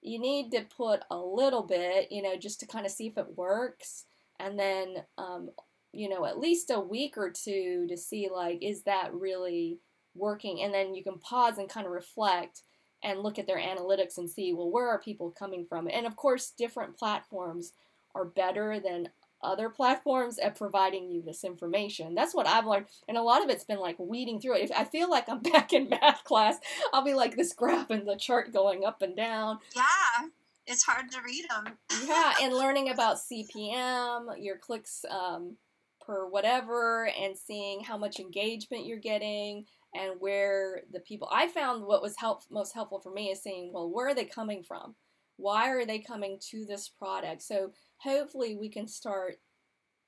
you 0.03 0.21
need 0.21 0.53
to 0.53 0.65
put 0.77 1.01
a 1.11 1.17
little 1.17 1.63
bit, 1.63 2.13
you 2.13 2.23
know, 2.23 2.37
just 2.37 2.61
to 2.61 2.67
kind 2.67 2.87
of 2.87 2.93
see 2.93 3.09
if 3.09 3.19
it 3.19 3.37
works, 3.37 4.05
and 4.39 4.59
then 4.59 5.05
um, 5.19 5.51
you 5.93 6.09
know 6.09 6.25
at 6.25 6.39
least 6.39 6.71
a 6.71 6.79
week 6.79 7.17
or 7.17 7.31
two 7.31 7.87
to 7.89 7.97
see 7.97 8.29
like 8.33 8.59
is 8.63 8.83
that 8.83 9.13
really 9.15 9.79
working, 10.15 10.63
and 10.63 10.73
then 10.73 10.95
you 10.95 11.03
can 11.03 11.19
pause 11.19 11.59
and 11.59 11.69
kind 11.69 11.87
of 11.87 11.93
reflect 11.93 12.63
and 13.03 13.21
look 13.21 13.39
at 13.39 13.47
their 13.47 13.59
analytics 13.59 14.17
and 14.17 14.31
see 14.31 14.53
well 14.53 14.71
where 14.71 14.89
are 14.89 15.01
people 15.01 15.31
coming 15.31 15.67
from, 15.69 15.89
and 15.89 16.07
of 16.07 16.17
course 16.17 16.53
different 16.57 16.97
platforms 16.97 17.73
are 18.15 18.25
better 18.25 18.81
than 18.81 19.09
other 19.43 19.69
platforms 19.69 20.39
at 20.39 20.57
providing 20.57 21.11
you 21.11 21.23
this 21.23 21.45
information. 21.45 22.15
That's 22.15 22.35
what 22.35 22.47
I've 22.47 22.67
learned. 22.67 22.87
And 23.09 23.17
a 23.17 23.23
lot 23.23 23.43
of 23.43 23.51
it's 23.51 23.65
been 23.65 23.79
like 23.79 23.97
weeding 23.99 24.41
through 24.41 24.57
it. 24.57 24.65
If 24.65 24.73
I 24.77 24.85
feel 24.85 25.11
like 25.11 25.29
I'm 25.29 25.41
back 25.53 25.73
in 25.73 25.89
math 25.89 26.25
class, 26.25 26.59
I'll 26.93 27.05
be 27.05 27.15
like 27.15 27.37
this 27.37 27.53
graph 27.53 27.91
and 27.91 28.07
the 28.07 28.17
chart 28.17 28.53
going 28.53 28.85
up 28.85 29.03
and 29.03 29.17
down. 29.17 29.59
Yeah. 29.75 30.29
It's 30.67 30.83
hard 30.83 31.13
to 31.13 31.21
read 31.25 31.47
them. 31.49 31.79
yeah, 32.09 32.35
and 32.43 32.53
learning 32.53 32.91
about 32.91 33.19
CPM, 33.19 34.35
your 34.39 34.57
clicks 34.57 35.05
um, 35.09 35.57
per 36.01 36.27
whatever, 36.27 37.09
and 37.17 37.39
seeing 37.39 37.85
how 37.85 37.97
much 37.97 38.19
engagement 38.19 38.85
you're 38.85 38.99
getting 38.99 39.67
and 39.95 40.15
where 40.19 40.83
the 40.93 40.99
people. 41.01 41.29
I 41.31 41.47
found 41.47 41.85
what 41.85 42.03
was 42.03 42.17
help, 42.17 42.43
most 42.51 42.75
helpful 42.75 42.99
for 42.99 43.13
me 43.13 43.31
is 43.31 43.43
seeing, 43.43 43.73
well, 43.73 43.89
where 43.89 44.09
are 44.09 44.15
they 44.15 44.25
coming 44.25 44.65
from? 44.65 44.97
Why 45.37 45.71
are 45.71 45.85
they 45.85 45.99
coming 45.99 46.39
to 46.51 46.65
this 46.65 46.89
product? 46.89 47.43
So 47.43 47.73
hopefully 47.99 48.57
we 48.57 48.69
can 48.69 48.89
start 48.89 49.37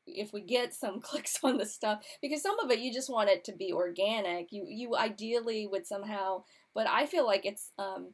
if 0.06 0.32
we 0.32 0.40
get 0.40 0.74
some 0.74 1.00
clicks 1.02 1.38
on 1.42 1.58
the 1.58 1.66
stuff 1.66 2.04
because 2.22 2.42
some 2.42 2.58
of 2.60 2.70
it 2.70 2.80
you 2.80 2.92
just 2.92 3.10
want 3.10 3.28
it 3.28 3.44
to 3.44 3.52
be 3.52 3.72
organic 3.72 4.50
you 4.50 4.64
you 4.68 4.96
ideally 4.96 5.66
would 5.66 5.86
somehow 5.86 6.42
but 6.74 6.86
i 6.88 7.04
feel 7.06 7.26
like 7.26 7.44
it's 7.44 7.72
um 7.78 8.08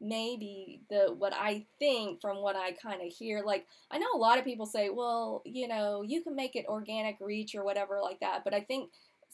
maybe 0.00 0.80
the 0.88 1.14
what 1.18 1.34
i 1.34 1.66
think 1.78 2.20
from 2.22 2.38
what 2.38 2.56
i 2.56 2.72
kind 2.72 3.02
of 3.02 3.12
hear 3.12 3.42
like 3.44 3.66
i 3.90 3.98
know 3.98 4.06
a 4.14 4.18
lot 4.18 4.38
of 4.38 4.46
people 4.46 4.64
say 4.64 4.88
well 4.88 5.42
you 5.44 5.68
know 5.68 6.02
you 6.02 6.22
can 6.22 6.34
make 6.34 6.56
it 6.56 6.64
organic 6.68 7.16
reach 7.20 7.54
or 7.54 7.64
whatever 7.64 8.00
like 8.02 8.18
that 8.20 8.42
but 8.42 8.54
i 8.54 8.60
think 8.60 8.90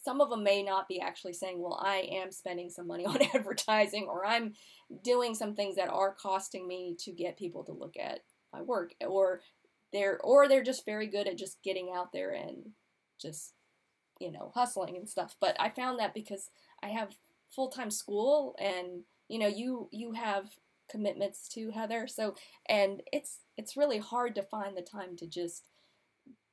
some 0.07 0.21
of 0.21 0.31
them 0.31 0.45
may 0.45 0.63
not 0.63 0.89
be 0.89 1.01
actually 1.01 1.33
saying 1.33 1.61
well 1.61 1.79
i 1.83 1.97
am 2.13 2.31
spending 2.31 2.71
some 2.71 2.87
money 2.87 3.05
on 3.13 3.19
advertising 3.35 4.07
or 4.09 4.25
i'm 4.25 4.55
doing 5.03 5.35
some 5.35 5.55
things 5.55 5.77
that 5.77 5.89
are 5.89 6.15
costing 6.15 6.67
me 6.67 6.97
to 6.99 7.13
get 7.13 7.37
people 7.39 7.65
to 7.65 7.73
look 7.73 7.95
at 8.01 8.21
my 8.53 8.63
work 8.63 8.93
or 9.07 9.41
they're 9.93 10.19
or 10.23 10.49
they're 10.49 10.63
just 10.63 10.85
very 10.85 11.07
good 11.07 11.27
at 11.27 11.39
just 11.39 11.63
getting 11.63 11.93
out 11.95 12.13
there 12.13 12.33
and 12.33 12.71
just 13.21 13.55
you 14.21 14.31
know 14.33 14.51
hustling 14.55 14.97
and 14.97 15.09
stuff. 15.09 15.37
But 15.41 15.57
i 15.59 15.69
found 15.71 15.99
that 15.99 16.15
because 16.15 16.51
i 16.83 16.89
have 16.89 17.17
full-time 17.55 17.91
school 17.91 18.57
and 18.59 19.05
you 19.29 19.39
know 19.39 19.47
you 19.47 19.89
you 19.93 20.13
have 20.13 20.51
commitments 20.91 21.49
to 21.49 21.71
heather. 21.71 22.07
So 22.07 22.35
and 22.69 23.03
it's 23.13 23.41
it's 23.57 23.77
really 23.77 23.99
hard 23.99 24.35
to 24.37 24.43
find 24.43 24.77
the 24.77 24.83
time 24.83 25.17
to 25.17 25.27
just 25.27 25.65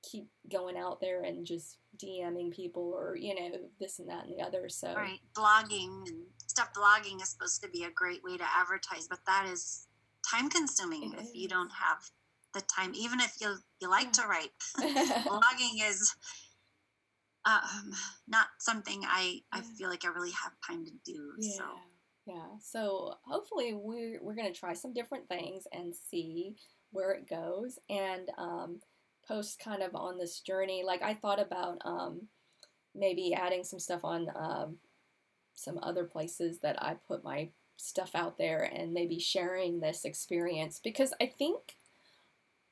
keep 0.04 0.28
going 0.52 0.78
out 0.78 1.00
there 1.00 1.24
and 1.24 1.46
just 1.46 1.78
DMing 2.04 2.52
people 2.52 2.94
or 2.96 3.16
you 3.16 3.34
know 3.34 3.58
this 3.80 4.00
and 4.00 4.10
that 4.10 4.26
and 4.26 4.38
the 4.38 4.44
other. 4.44 4.70
So 4.70 4.94
right, 4.94 5.20
blogging 5.36 6.08
and 6.08 6.26
stuff. 6.48 6.70
Blogging 6.74 7.22
is 7.22 7.30
supposed 7.30 7.62
to 7.64 7.70
be 7.70 7.84
a 7.84 7.92
great 7.92 8.24
way 8.24 8.38
to 8.38 8.44
advertise, 8.44 9.08
but 9.08 9.20
that 9.26 9.48
is 9.52 9.88
time 10.30 10.50
consuming 10.50 11.14
if 11.18 11.30
you 11.34 11.48
don't 11.48 11.72
have 11.72 11.98
the 12.54 12.62
time, 12.62 12.94
even 12.96 13.20
if 13.20 13.36
you 13.42 13.56
you 13.82 13.90
like 13.90 14.12
to 14.14 14.28
write. 14.28 14.52
blogging 14.78 15.90
is 15.90 16.16
um, 17.46 17.92
not 18.28 18.48
something 18.60 19.02
I 19.06 19.42
I 19.52 19.62
feel 19.62 19.90
like 19.90 20.06
I 20.06 20.10
really 20.10 20.32
have 20.32 20.54
time 20.68 20.86
to 20.86 20.92
do. 21.06 21.34
Yeah. 21.40 21.58
So. 21.58 21.64
Yeah, 22.26 22.56
so 22.62 23.16
hopefully 23.28 23.74
we're, 23.74 24.18
we're 24.22 24.36
going 24.36 24.52
to 24.52 24.58
try 24.58 24.72
some 24.72 24.94
different 24.94 25.28
things 25.28 25.66
and 25.74 25.94
see 25.94 26.56
where 26.92 27.12
it 27.12 27.28
goes 27.28 27.80
and 27.90 28.30
um, 28.38 28.80
post 29.28 29.60
kind 29.60 29.82
of 29.82 29.96
on 29.96 30.18
this 30.18 30.40
journey. 30.40 30.84
Like 30.86 31.02
I 31.02 31.14
thought 31.14 31.40
about 31.40 31.80
um, 31.86 32.28
maybe 32.96 33.34
adding 33.34 33.64
some 33.64 33.80
stuff 33.80 34.04
on 34.04 34.28
um, 34.36 34.78
some 35.56 35.80
other 35.82 36.04
places 36.04 36.60
that 36.60 36.82
I 36.82 36.96
put 37.08 37.24
my 37.24 37.50
stuff 37.78 38.12
out 38.16 38.38
there 38.38 38.64
and 38.64 38.94
maybe 38.94 39.20
sharing 39.20 39.80
this 39.80 40.06
experience 40.06 40.80
because 40.84 41.14
I 41.22 41.26
think 41.26 41.76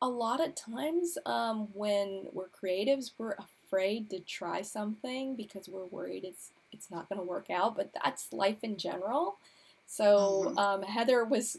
a 0.01 0.07
lot 0.07 0.45
of 0.45 0.55
times 0.55 1.17
um, 1.25 1.67
when 1.73 2.25
we're 2.31 2.49
creatives, 2.49 3.11
we're 3.17 3.35
afraid 3.35 4.09
to 4.09 4.19
try 4.19 4.61
something 4.61 5.35
because 5.35 5.69
we're 5.69 5.85
worried 5.85 6.23
it's 6.23 6.51
it's 6.71 6.89
not 6.89 7.07
going 7.09 7.19
to 7.19 7.25
work 7.25 7.49
out. 7.49 7.75
But 7.75 7.91
that's 8.03 8.33
life 8.33 8.63
in 8.63 8.77
general. 8.77 9.37
So 9.85 10.45
mm-hmm. 10.47 10.57
um, 10.57 10.83
Heather 10.83 11.25
was 11.25 11.57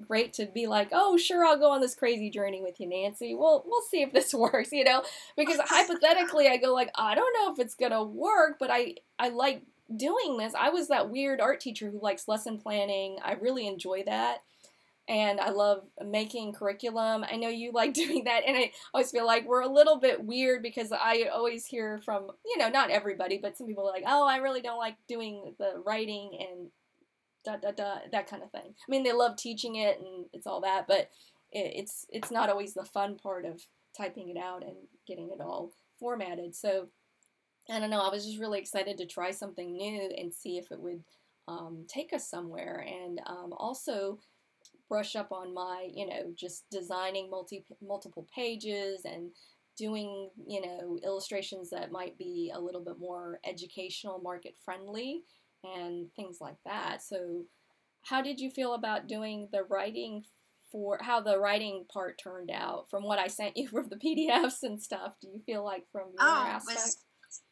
great 0.00 0.32
to 0.34 0.46
be 0.46 0.66
like, 0.66 0.88
oh, 0.92 1.16
sure, 1.16 1.44
I'll 1.44 1.58
go 1.58 1.70
on 1.70 1.80
this 1.80 1.94
crazy 1.94 2.30
journey 2.30 2.62
with 2.62 2.80
you, 2.80 2.88
Nancy. 2.88 3.34
Well, 3.34 3.64
we'll 3.66 3.82
see 3.82 4.02
if 4.02 4.12
this 4.12 4.32
works, 4.34 4.72
you 4.72 4.84
know, 4.84 5.02
because 5.36 5.60
hypothetically, 5.64 6.48
I 6.48 6.56
go 6.56 6.72
like, 6.72 6.90
I 6.94 7.14
don't 7.14 7.34
know 7.34 7.52
if 7.52 7.58
it's 7.58 7.74
gonna 7.74 8.02
work, 8.02 8.56
but 8.58 8.70
I 8.70 8.96
I 9.18 9.28
like 9.28 9.62
doing 9.94 10.38
this. 10.38 10.54
I 10.58 10.70
was 10.70 10.88
that 10.88 11.10
weird 11.10 11.40
art 11.40 11.60
teacher 11.60 11.90
who 11.90 12.00
likes 12.00 12.28
lesson 12.28 12.58
planning. 12.58 13.18
I 13.22 13.32
really 13.34 13.66
enjoy 13.66 14.04
that 14.06 14.38
and 15.08 15.40
I 15.40 15.50
love 15.50 15.82
making 16.04 16.52
curriculum. 16.52 17.24
I 17.30 17.36
know 17.36 17.48
you 17.48 17.72
like 17.72 17.92
doing 18.04 18.24
that, 18.24 18.42
and 18.46 18.56
I 18.56 18.72
always 18.94 19.10
feel 19.10 19.26
like 19.26 19.46
we're 19.46 19.62
a 19.62 19.68
little 19.72 19.98
bit 19.98 20.24
weird 20.24 20.62
because 20.62 20.92
I 20.92 21.28
always 21.32 21.66
hear 21.66 22.00
from, 22.04 22.30
you 22.44 22.58
know, 22.58 22.68
not 22.68 22.90
everybody, 22.90 23.38
but 23.38 23.56
some 23.56 23.66
people 23.66 23.86
are 23.86 23.92
like, 23.92 24.04
oh, 24.06 24.26
I 24.26 24.36
really 24.36 24.62
don't 24.62 24.78
like 24.78 24.96
doing 25.08 25.54
the 25.58 25.82
writing 25.84 26.38
and 26.40 26.70
da 27.44 27.56
da 27.56 27.72
da, 27.72 27.94
that 28.10 28.26
kind 28.28 28.42
of 28.42 28.50
thing. 28.50 28.74
I 28.74 28.90
mean, 28.90 29.02
they 29.02 29.12
love 29.12 29.36
teaching 29.36 29.76
it 29.76 29.98
and 30.00 30.26
it's 30.32 30.46
all 30.46 30.60
that, 30.62 30.86
but 30.86 31.10
it, 31.50 31.72
it's 31.74 32.06
it's 32.10 32.30
not 32.30 32.48
always 32.50 32.74
the 32.74 32.84
fun 32.84 33.16
part 33.16 33.44
of 33.44 33.62
typing 33.96 34.28
it 34.28 34.36
out 34.36 34.62
and 34.62 34.76
getting 35.06 35.30
it 35.30 35.40
all 35.40 35.72
formatted. 35.98 36.54
So 36.54 36.88
I 37.70 37.78
don't 37.78 37.90
know. 37.90 38.00
I 38.00 38.10
was 38.10 38.24
just 38.24 38.40
really 38.40 38.58
excited 38.58 38.98
to 38.98 39.06
try 39.06 39.30
something 39.30 39.76
new 39.76 40.10
and 40.16 40.32
see 40.34 40.58
if 40.58 40.70
it 40.72 40.80
would 40.80 41.04
um, 41.48 41.84
take 41.88 42.12
us 42.12 42.28
somewhere, 42.28 42.86
and 42.86 43.20
um, 43.26 43.52
also 43.56 44.18
brush 44.88 45.16
up 45.16 45.32
on 45.32 45.54
my, 45.54 45.88
you 45.92 46.06
know, 46.06 46.32
just 46.34 46.64
designing 46.70 47.30
multi 47.30 47.64
multiple 47.80 48.26
pages 48.34 49.02
and 49.04 49.30
doing, 49.76 50.28
you 50.46 50.60
know, 50.60 50.98
illustrations 51.04 51.70
that 51.70 51.90
might 51.90 52.18
be 52.18 52.52
a 52.54 52.60
little 52.60 52.82
bit 52.82 52.98
more 52.98 53.40
educational, 53.44 54.20
market 54.20 54.54
friendly, 54.64 55.22
and 55.64 56.08
things 56.14 56.38
like 56.40 56.58
that. 56.64 57.02
So 57.02 57.44
how 58.02 58.22
did 58.22 58.40
you 58.40 58.50
feel 58.50 58.74
about 58.74 59.06
doing 59.06 59.48
the 59.52 59.62
writing 59.64 60.24
for 60.70 60.98
how 61.00 61.20
the 61.20 61.38
writing 61.38 61.84
part 61.92 62.18
turned 62.22 62.50
out 62.50 62.86
from 62.90 63.04
what 63.04 63.18
I 63.18 63.28
sent 63.28 63.56
you 63.56 63.68
from 63.68 63.88
the 63.88 63.96
PDFs 63.96 64.62
and 64.62 64.82
stuff? 64.82 65.14
Do 65.20 65.28
you 65.28 65.42
feel 65.44 65.64
like 65.64 65.84
from 65.92 66.08
your 66.18 66.20
oh, 66.20 66.46
aspect? 66.46 66.78
It 66.78 66.82
was 66.82 67.42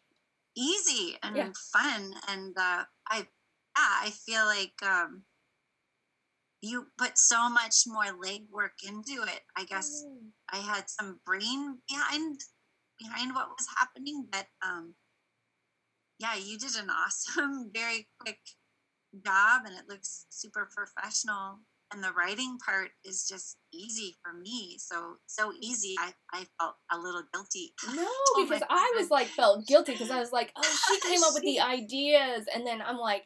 easy 0.56 1.16
and 1.22 1.36
Yeah. 1.36 1.50
fun, 1.72 2.14
and 2.28 2.56
uh, 2.56 2.84
I 3.08 3.18
yeah, 3.76 3.98
I 4.02 4.10
feel 4.10 4.44
like 4.44 4.82
um, 4.82 5.22
you 6.60 6.88
put 6.98 7.16
so 7.16 7.48
much 7.48 7.84
more 7.86 8.04
legwork 8.04 8.82
into 8.86 9.22
it. 9.22 9.42
I 9.56 9.64
guess 9.64 10.04
Mm. 10.04 10.32
I 10.50 10.58
had 10.58 10.90
some 10.90 11.20
brain 11.24 11.78
behind 11.88 12.40
behind 12.98 13.34
what 13.34 13.48
was 13.48 13.66
happening, 13.78 14.26
but 14.30 14.46
um, 14.62 14.94
yeah, 16.20 16.36
you 16.36 16.58
did 16.58 16.76
an 16.76 16.90
awesome, 16.90 17.70
very 17.74 18.06
quick 18.20 18.38
job, 19.24 19.62
and 19.64 19.74
it 19.74 19.88
looks 19.88 20.26
super 20.28 20.68
professional. 20.74 21.60
And 21.92 22.04
the 22.04 22.12
writing 22.12 22.56
part 22.64 22.90
is 23.04 23.26
just 23.28 23.56
easy 23.74 24.14
for 24.22 24.32
me, 24.32 24.76
so 24.78 25.16
so 25.26 25.52
easy. 25.60 25.96
I, 25.98 26.12
I 26.32 26.46
felt 26.60 26.76
a 26.92 26.96
little 26.96 27.24
guilty. 27.32 27.74
No, 27.96 28.44
because 28.44 28.62
I 28.70 28.94
was 28.96 29.10
like 29.10 29.26
felt 29.26 29.66
guilty 29.66 29.92
because 29.92 30.10
I 30.10 30.20
was 30.20 30.30
like, 30.30 30.52
oh, 30.54 30.78
she 30.88 31.00
came 31.08 31.24
up 31.24 31.34
with 31.34 31.42
the 31.42 31.58
ideas, 31.58 32.46
and 32.54 32.64
then 32.64 32.80
I'm 32.80 32.98
like, 32.98 33.24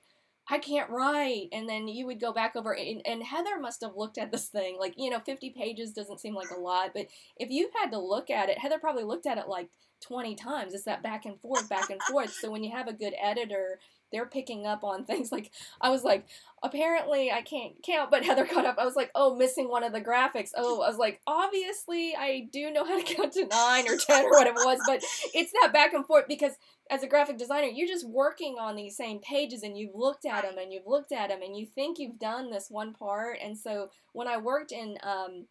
I 0.49 0.59
can't 0.59 0.91
write, 0.91 1.49
and 1.53 1.69
then 1.69 1.89
you 1.89 2.07
would 2.07 2.21
go 2.21 2.33
back 2.33 2.55
over, 2.55 2.77
and, 2.77 3.01
and 3.07 3.23
Heather 3.23 3.59
must 3.59 3.81
have 3.83 3.97
looked 3.97 4.19
at 4.19 4.31
this 4.31 4.49
thing 4.49 4.77
like 4.79 4.95
you 4.97 5.11
know, 5.11 5.21
50 5.21 5.51
pages 5.51 5.93
doesn't 5.93 6.21
seem 6.21 6.35
like 6.35 6.51
a 6.51 6.61
lot, 6.61 6.91
but 6.95 7.07
if 7.39 7.51
you 7.51 7.71
had 7.81 7.91
to 7.93 7.99
look 7.99 8.31
at 8.31 8.49
it, 8.49 8.59
Heather 8.59 8.79
probably 8.79 9.05
looked 9.05 9.27
at 9.27 9.39
it 9.39 9.49
like 9.49 9.69
20 10.03 10.35
times. 10.35 10.75
It's 10.75 10.85
that 10.85 11.03
back 11.03 11.25
and 11.25 11.41
forth, 11.41 11.69
back 11.69 11.91
and 11.91 12.03
forth. 12.03 12.33
So 12.33 12.51
when 12.51 12.63
you 12.63 12.71
have 12.73 12.89
a 12.89 12.93
good 12.93 13.15
editor, 13.21 13.79
they're 14.15 14.27
picking 14.27 14.65
up 14.65 14.85
on 14.85 15.05
things 15.05 15.33
like 15.33 15.51
I 15.81 15.91
was 15.91 16.05
like, 16.05 16.27
apparently 16.63 17.31
I 17.31 17.43
can't 17.43 17.75
count, 17.83 18.11
but 18.11 18.25
Heather 18.25 18.47
caught 18.47 18.65
up. 18.65 18.77
I 18.79 18.85
was 18.85 18.97
like, 18.97 19.11
oh, 19.15 19.35
missing 19.35 19.69
one 19.69 19.83
of 19.83 19.93
the 19.93 20.01
graphics. 20.01 20.51
Oh, 20.57 20.81
I 20.83 20.89
was 20.89 20.99
like, 20.99 21.21
obviously 21.27 22.15
I 22.17 22.49
do 22.53 22.71
know 22.71 22.85
how 22.85 22.99
to 22.99 23.15
count 23.15 23.33
to 23.33 23.47
nine 23.47 23.89
or 23.89 23.97
ten 23.97 24.25
or 24.25 24.31
whatever 24.31 24.61
it 24.61 24.67
was, 24.67 24.79
but 24.87 25.03
it's 25.35 25.53
that 25.61 25.73
back 25.73 25.93
and 25.93 26.07
forth 26.07 26.27
because 26.29 26.53
as 26.91 27.03
a 27.03 27.09
graphic 27.09 27.39
designer, 27.39 27.67
you're 27.67 27.89
just 27.89 28.09
working 28.09 28.57
on 28.61 28.77
these 28.77 28.97
same 28.97 29.19
pages 29.19 29.63
and 29.63 29.77
you've 29.77 29.95
looked 29.95 30.25
at 30.25 30.43
them 30.43 30.59
and 30.59 30.73
you've 30.73 30.87
looked 30.87 31.13
at 31.13 31.29
them 31.29 31.43
and 31.43 31.57
you 31.57 31.67
think 31.67 31.99
you've 31.99 32.19
done 32.19 32.51
this 32.51 32.71
one 32.71 32.93
part. 32.93 33.39
And 33.43 33.59
so 33.59 33.91
when 34.13 34.29
I 34.29 34.37
worked 34.37 34.71
in 34.71 34.99
um, 35.03 35.47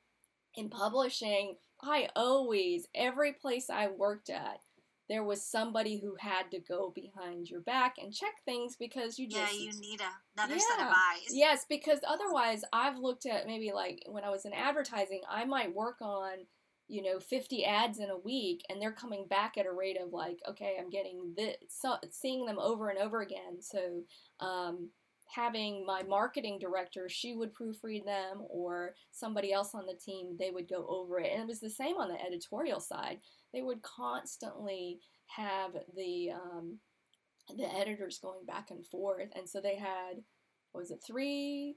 in 0.56 0.70
publishing, 0.70 1.58
I 1.82 2.10
always 2.16 2.88
every 2.96 3.34
place 3.34 3.70
I 3.70 3.88
worked 3.88 4.30
at. 4.30 4.60
There 5.14 5.24
was 5.24 5.46
somebody 5.46 6.00
who 6.00 6.16
had 6.20 6.50
to 6.50 6.60
go 6.60 6.92
behind 6.96 7.48
your 7.48 7.62
back 7.62 7.98
and 8.02 8.12
check 8.12 8.34
things 8.46 8.76
because 8.76 9.20
you 9.20 9.30
just 9.30 9.54
Yeah, 9.54 9.60
you 9.60 9.80
need 9.80 10.02
a, 10.02 10.42
another 10.42 10.60
set 10.60 10.80
of 10.80 10.88
eyes. 10.88 11.30
Yes, 11.30 11.68
because 11.70 12.00
otherwise, 12.08 12.64
I've 12.74 12.98
looked 12.98 13.28
at 13.28 13.46
maybe 13.46 13.72
like 13.72 14.02
when 14.08 14.24
I 14.24 14.32
was 14.32 14.46
in 14.46 14.54
advertising, 14.54 15.22
I 15.30 15.46
might 15.46 15.76
work 15.76 15.98
on, 16.02 16.48
you 16.88 17.04
know, 17.04 17.20
50 17.20 17.64
ads 17.64 18.00
in 18.00 18.10
a 18.10 18.18
week, 18.18 18.64
and 18.70 18.82
they're 18.82 18.92
coming 18.92 19.28
back 19.30 19.56
at 19.56 19.68
a 19.68 19.72
rate 19.72 20.00
of 20.02 20.14
like, 20.14 20.40
okay, 20.50 20.78
I'm 20.80 20.90
getting 20.90 21.36
this, 21.38 21.58
so, 21.70 21.98
seeing 22.10 22.48
them 22.48 22.58
over 22.58 22.90
and 22.90 22.98
over 22.98 23.22
again. 23.22 23.62
So, 23.62 24.02
um, 24.40 24.90
having 25.28 25.86
my 25.86 26.02
marketing 26.02 26.58
director, 26.60 27.08
she 27.08 27.36
would 27.36 27.54
proofread 27.54 28.04
them, 28.04 28.42
or 28.50 28.96
somebody 29.12 29.54
else 29.54 29.76
on 29.76 29.86
the 29.86 29.94
team, 29.94 30.38
they 30.40 30.50
would 30.50 30.68
go 30.68 30.88
over 30.88 31.20
it. 31.20 31.32
And 31.32 31.44
it 31.44 31.48
was 31.48 31.60
the 31.60 31.70
same 31.70 31.98
on 31.98 32.10
the 32.10 32.20
editorial 32.20 32.80
side. 32.80 33.20
They 33.54 33.62
would 33.62 33.82
constantly 33.82 35.00
have 35.28 35.72
the 35.96 36.32
um, 36.32 36.80
the 37.58 37.72
editors 37.74 38.20
going 38.20 38.46
back 38.46 38.72
and 38.72 38.86
forth, 38.86 39.30
and 39.36 39.48
so 39.48 39.62
they 39.62 39.76
had 39.76 40.24
was 40.74 40.92
it 40.92 41.04
three, 41.06 41.76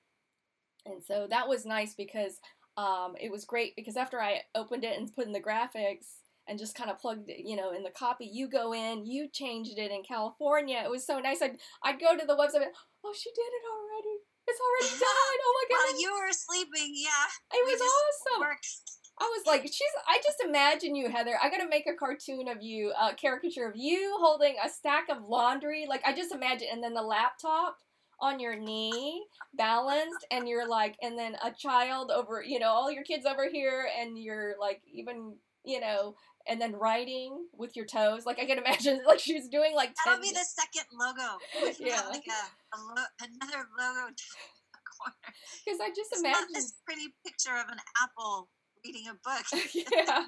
And 0.86 1.02
so 1.04 1.26
that 1.28 1.48
was 1.48 1.66
nice 1.66 1.94
because 1.94 2.40
um, 2.76 3.14
it 3.20 3.30
was 3.30 3.44
great 3.44 3.76
because 3.76 3.96
after 3.96 4.20
I 4.20 4.42
opened 4.54 4.84
it 4.84 4.98
and 4.98 5.12
put 5.12 5.26
in 5.26 5.32
the 5.32 5.40
graphics 5.40 6.20
and 6.48 6.58
just 6.58 6.74
kind 6.74 6.90
of 6.90 6.98
plugged 6.98 7.28
it, 7.28 7.44
you 7.44 7.56
know, 7.56 7.72
in 7.72 7.82
the 7.82 7.90
copy, 7.90 8.24
you 8.24 8.48
go 8.48 8.72
in, 8.72 9.04
you 9.04 9.28
changed 9.28 9.78
it 9.78 9.90
in 9.90 10.02
California. 10.02 10.80
It 10.82 10.90
was 10.90 11.06
so 11.06 11.18
nice. 11.18 11.42
I'd, 11.42 11.58
I'd 11.84 12.00
go 12.00 12.16
to 12.16 12.26
the 12.26 12.34
website, 12.36 12.64
and, 12.64 12.74
oh, 13.04 13.14
she 13.14 13.30
did 13.30 13.50
it 13.52 13.64
already. 13.68 14.16
It's 14.48 14.58
already 14.58 14.98
done. 15.04 15.36
Oh 15.44 15.54
my 15.54 15.66
god. 15.68 15.92
While 15.92 16.00
you 16.00 16.10
were 16.10 16.32
sleeping, 16.32 16.90
yeah. 16.96 17.28
it 17.52 17.62
we 17.64 17.72
was 17.72 17.82
awesome. 17.82 18.40
Worked. 18.40 18.99
I 19.20 19.24
was 19.24 19.46
like, 19.46 19.62
she's. 19.62 19.94
I 20.08 20.18
just 20.24 20.38
imagine 20.44 20.94
you, 20.96 21.10
Heather. 21.10 21.38
I 21.42 21.50
gotta 21.50 21.68
make 21.68 21.86
a 21.86 21.94
cartoon 21.94 22.48
of 22.48 22.62
you, 22.62 22.92
a 22.98 23.14
caricature 23.14 23.66
of 23.68 23.76
you 23.76 24.16
holding 24.18 24.54
a 24.64 24.68
stack 24.68 25.08
of 25.10 25.18
laundry. 25.28 25.86
Like 25.88 26.00
I 26.06 26.14
just 26.14 26.32
imagine, 26.32 26.68
and 26.72 26.82
then 26.82 26.94
the 26.94 27.02
laptop 27.02 27.76
on 28.18 28.40
your 28.40 28.56
knee, 28.58 29.24
balanced, 29.54 30.26
and 30.30 30.48
you're 30.48 30.68
like, 30.68 30.96
and 31.02 31.18
then 31.18 31.36
a 31.44 31.50
child 31.52 32.10
over, 32.10 32.42
you 32.46 32.58
know, 32.58 32.68
all 32.68 32.90
your 32.90 33.04
kids 33.04 33.26
over 33.26 33.48
here, 33.50 33.88
and 34.00 34.18
you're 34.18 34.54
like, 34.60 34.80
even, 34.92 35.34
you 35.64 35.80
know, 35.80 36.14
and 36.48 36.60
then 36.60 36.72
writing 36.72 37.46
with 37.56 37.76
your 37.76 37.86
toes. 37.86 38.24
Like 38.24 38.38
I 38.38 38.46
can 38.46 38.58
imagine, 38.64 39.02
like 39.06 39.18
she 39.20 39.34
was 39.34 39.48
doing 39.48 39.74
like. 39.74 39.94
That'll 40.04 40.22
10 40.22 40.22
be 40.22 40.34
the 40.34 40.44
second 40.44 40.86
logo. 40.98 41.38
Yeah. 41.78 42.08
like 42.08 42.24
a, 42.26 42.76
a 42.76 42.78
lo- 42.78 43.12
another 43.20 43.66
logo 43.78 44.08
to 44.16 44.24
the 44.72 44.80
corner. 44.96 45.34
Because 45.64 45.80
I 45.80 45.90
just 45.94 46.16
imagine. 46.18 46.48
this 46.54 46.72
pretty 46.86 47.14
picture 47.24 47.54
of 47.54 47.68
an 47.70 47.78
apple 48.02 48.48
reading 48.84 49.06
a 49.08 49.12
book. 49.12 49.44
yeah, 49.74 50.26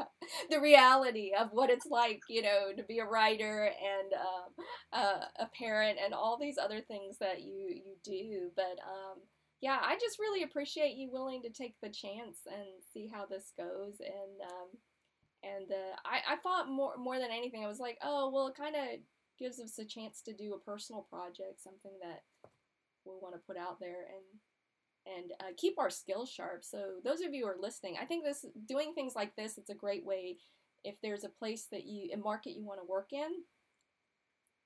the 0.50 0.60
reality 0.60 1.32
of 1.38 1.48
what 1.52 1.70
it's 1.70 1.86
like, 1.86 2.20
you 2.28 2.42
know, 2.42 2.72
to 2.76 2.82
be 2.82 2.98
a 2.98 3.04
writer 3.04 3.64
and 3.64 4.12
um, 4.14 4.64
uh, 4.92 5.24
a 5.38 5.46
parent 5.58 5.98
and 6.02 6.14
all 6.14 6.38
these 6.38 6.58
other 6.58 6.80
things 6.80 7.18
that 7.18 7.42
you 7.42 7.68
you 7.68 7.94
do. 8.04 8.50
But 8.56 8.78
um, 8.86 9.20
yeah, 9.60 9.78
I 9.82 9.96
just 10.00 10.18
really 10.18 10.42
appreciate 10.42 10.96
you 10.96 11.10
willing 11.10 11.42
to 11.42 11.50
take 11.50 11.74
the 11.82 11.90
chance 11.90 12.38
and 12.46 12.66
see 12.92 13.10
how 13.12 13.26
this 13.26 13.52
goes. 13.56 14.00
And 14.00 14.40
um, 14.50 14.68
and 15.42 15.70
uh, 15.70 15.96
I 16.04 16.34
I 16.34 16.36
thought 16.36 16.68
more 16.68 16.96
more 16.96 17.18
than 17.18 17.30
anything, 17.30 17.64
I 17.64 17.68
was 17.68 17.80
like, 17.80 17.98
oh 18.02 18.30
well, 18.32 18.48
it 18.48 18.56
kind 18.56 18.76
of 18.76 19.00
gives 19.38 19.58
us 19.58 19.78
a 19.78 19.84
chance 19.84 20.22
to 20.22 20.32
do 20.32 20.54
a 20.54 20.70
personal 20.70 21.06
project, 21.10 21.62
something 21.62 21.92
that 22.02 22.22
we 23.04 23.12
want 23.20 23.34
to 23.34 23.46
put 23.46 23.56
out 23.56 23.80
there 23.80 24.06
and 24.08 24.40
and 25.06 25.32
uh, 25.40 25.52
keep 25.56 25.78
our 25.78 25.90
skills 25.90 26.30
sharp. 26.30 26.64
So 26.64 27.00
those 27.04 27.20
of 27.20 27.34
you 27.34 27.44
who 27.44 27.50
are 27.50 27.56
listening, 27.60 27.96
I 28.00 28.04
think 28.04 28.24
this 28.24 28.44
doing 28.66 28.94
things 28.94 29.14
like 29.14 29.36
this, 29.36 29.58
it's 29.58 29.70
a 29.70 29.74
great 29.74 30.04
way. 30.04 30.36
If 30.84 30.96
there's 31.02 31.24
a 31.24 31.28
place 31.28 31.66
that 31.70 31.84
you 31.84 32.10
a 32.12 32.16
market 32.16 32.56
you 32.56 32.64
want 32.64 32.80
to 32.80 32.86
work 32.86 33.12
in, 33.12 33.30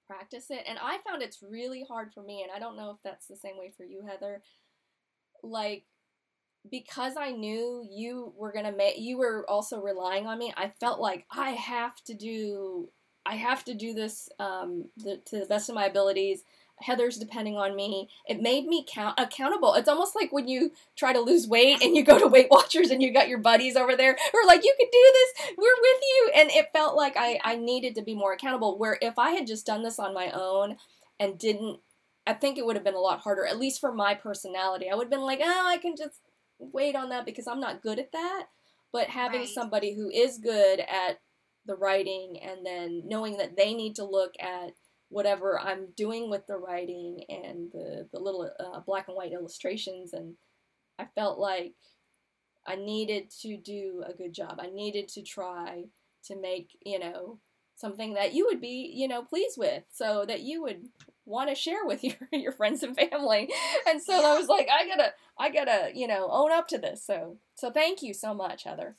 practice 0.07 0.51
it. 0.51 0.63
And 0.67 0.79
I 0.81 0.99
found 1.07 1.23
it's 1.23 1.43
really 1.43 1.85
hard 1.87 2.13
for 2.13 2.23
me, 2.23 2.43
and 2.43 2.53
I 2.55 2.59
don't 2.59 2.77
know 2.77 2.91
if 2.91 2.99
that's 3.03 3.27
the 3.27 3.37
same 3.37 3.59
way 3.59 3.73
for 3.77 3.85
you, 3.85 4.05
Heather. 4.07 4.43
Like 5.43 5.85
because 6.71 7.15
I 7.17 7.31
knew 7.31 7.87
you 7.89 8.33
were 8.37 8.53
gonna 8.53 8.73
make, 8.73 8.99
you 8.99 9.19
were 9.19 9.45
also 9.49 9.81
relying 9.81 10.27
on 10.27 10.39
me. 10.39 10.53
I 10.57 10.73
felt 10.81 11.01
like 11.01 11.27
I 11.31 11.51
have 11.51 11.97
to 12.05 12.15
do, 12.15 12.89
I 13.25 13.37
have 13.37 13.65
to 13.65 13.75
do 13.75 13.95
this 13.95 14.29
um, 14.39 14.87
the, 14.97 15.21
to 15.27 15.41
the 15.41 15.47
best 15.47 15.69
of 15.69 15.75
my 15.75 15.87
abilities. 15.87 16.43
Heather's 16.81 17.17
depending 17.17 17.57
on 17.57 17.75
me. 17.75 18.09
It 18.29 18.41
made 18.41 18.67
me 18.67 18.85
count 18.87 19.19
accountable. 19.19 19.75
It's 19.75 19.89
almost 19.89 20.15
like 20.15 20.33
when 20.33 20.47
you 20.49 20.73
try 20.97 21.13
to 21.13 21.21
lose 21.21 21.49
weight 21.49 21.83
and 21.83 21.97
you 21.97 22.05
go 22.05 22.19
to 22.19 22.27
Weight 22.27 22.49
Watchers 22.51 22.91
and 22.91 23.03
you 23.03 23.13
got 23.13 23.29
your 23.29 23.39
buddies 23.39 23.77
over 23.77 23.97
there 23.97 24.17
who 24.33 24.39
are 24.39 24.47
like, 24.47 24.65
"You 24.65 24.75
could 24.79 24.91
do 24.91 25.13
this. 25.13 25.55
We're 25.57 25.81
with 25.81 26.03
you." 26.03 26.31
And 26.35 26.51
it 26.51 26.73
felt 26.73 26.97
like 26.97 27.17
I 27.17 27.41
I 27.45 27.57
needed 27.57 27.95
to 27.97 28.03
be 28.03 28.15
more 28.15 28.33
accountable. 28.33 28.77
Where 28.79 28.99
if 29.01 29.19
I 29.19 29.31
had 29.31 29.47
just 29.47 29.67
done 29.67 29.83
this 29.83 29.99
on 29.99 30.13
my 30.15 30.31
own 30.31 30.77
and 31.19 31.39
didn't, 31.39 31.81
I 32.27 32.35
think 32.35 32.59
it 32.59 32.67
would 32.67 32.77
have 32.77 32.85
been 32.85 32.95
a 32.95 33.01
lot 33.01 33.21
harder. 33.21 33.47
At 33.47 33.59
least 33.59 33.81
for 33.81 33.93
my 33.93 34.15
personality, 34.15 34.91
I 34.91 34.95
would 34.95 35.05
have 35.05 35.11
been 35.11 35.21
like, 35.21 35.41
"Oh, 35.43 35.67
I 35.67 35.79
can 35.79 35.97
just 35.97 36.21
wait 36.59 36.95
on 36.95 37.09
that 37.09 37.25
because 37.25 37.47
I'm 37.47 37.61
not 37.61 37.83
good 37.83 37.99
at 37.99 38.13
that." 38.13 38.49
But 38.93 39.09
having 39.09 39.41
Right. 39.41 39.49
somebody 39.49 39.95
who 39.95 40.09
is 40.11 40.39
good 40.39 40.81
at 40.81 41.21
the 41.65 41.75
writing 41.77 42.39
and 42.41 42.65
then 42.65 43.03
knowing 43.07 43.37
that 43.39 43.57
they 43.57 43.75
need 43.75 43.97
to 43.97 44.05
look 44.05 44.35
at 44.39 44.75
whatever 45.09 45.59
I'm 45.59 45.89
doing 45.97 46.31
with 46.31 46.47
the 46.47 46.57
writing 46.57 47.25
and 47.29 47.71
the, 47.73 48.09
the 48.13 48.19
little 48.19 48.51
uh, 48.59 48.81
black 48.81 49.09
and 49.09 49.17
white 49.17 49.33
illustrations. 49.33 50.13
And 50.13 50.35
I 50.99 51.07
felt 51.15 51.39
like 51.39 51.75
I 52.67 52.77
needed 52.77 53.31
to 53.43 53.57
do 53.57 54.03
a 54.07 54.13
good 54.13 54.33
job. 54.33 54.59
I 54.61 54.69
needed 54.69 55.09
to 55.11 55.23
try 55.23 55.85
to 56.25 56.41
make, 56.41 56.71
you 56.85 56.99
know, 56.99 57.39
something 57.77 58.15
that 58.15 58.33
you 58.33 58.47
would 58.47 58.61
be, 58.61 58.91
you 58.95 59.07
know, 59.07 59.23
pleased 59.23 59.59
with 59.59 59.85
so 59.93 60.25
that 60.27 60.41
you 60.41 60.63
would 60.63 60.89
want 61.25 61.51
to 61.51 61.55
share 61.55 61.85
with 61.85 62.03
your, 62.05 62.17
your 62.33 62.53
friends 62.53 62.83
and 62.83 62.97
family. 62.97 63.51
And 63.89 64.03
so 64.03 64.15
I 64.15 64.39
was 64.39 64.49
like, 64.49 64.69
I 64.69 64.89
gotta, 64.89 65.13
I 65.39 65.51
gotta, 65.51 65.91
you 65.95 66.07
know, 66.07 66.29
own 66.31 66.53
up 66.53 66.69
to 66.69 66.79
this. 66.79 67.05
So, 67.07 67.39
so 67.55 67.71
thank 67.71 68.03
you 68.03 68.15
so 68.15 68.35
much, 68.35 68.65
Heather. 68.65 68.97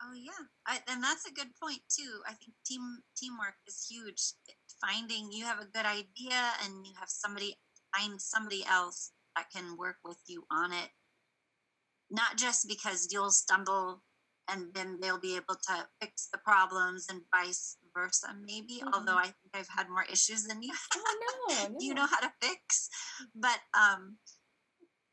Oh 0.00 0.14
yeah, 0.14 0.46
I, 0.64 0.78
and 0.86 1.02
that's 1.02 1.26
a 1.26 1.32
good 1.32 1.48
point 1.60 1.80
too. 1.88 2.20
I 2.24 2.32
think 2.34 2.52
team 2.64 3.02
teamwork 3.16 3.56
is 3.66 3.86
huge. 3.90 4.32
Finding 4.80 5.30
you 5.32 5.44
have 5.44 5.58
a 5.58 5.66
good 5.66 5.86
idea 5.86 6.52
and 6.64 6.86
you 6.86 6.92
have 6.98 7.08
somebody 7.08 7.56
find 7.96 8.20
somebody 8.20 8.64
else 8.70 9.12
that 9.36 9.46
can 9.54 9.76
work 9.76 9.96
with 10.04 10.18
you 10.26 10.44
on 10.50 10.72
it. 10.72 10.90
Not 12.10 12.36
just 12.36 12.68
because 12.68 13.08
you'll 13.10 13.30
stumble 13.30 14.02
and 14.48 14.72
then 14.74 14.98
they'll 15.00 15.20
be 15.20 15.36
able 15.36 15.54
to 15.54 15.86
fix 16.00 16.28
the 16.32 16.38
problems 16.38 17.06
and 17.10 17.20
vice 17.34 17.76
versa 17.94 18.28
maybe 18.44 18.80
mm-hmm. 18.80 18.94
although 18.94 19.16
i 19.16 19.24
think 19.24 19.52
i've 19.54 19.68
had 19.68 19.88
more 19.88 20.04
issues 20.10 20.44
than 20.44 20.62
you 20.62 20.72
oh, 20.96 21.18
no, 21.48 21.68
no. 21.68 21.76
you 21.80 21.94
know 21.94 22.06
how 22.06 22.20
to 22.20 22.32
fix 22.40 22.88
but 23.34 23.58
um 23.78 24.16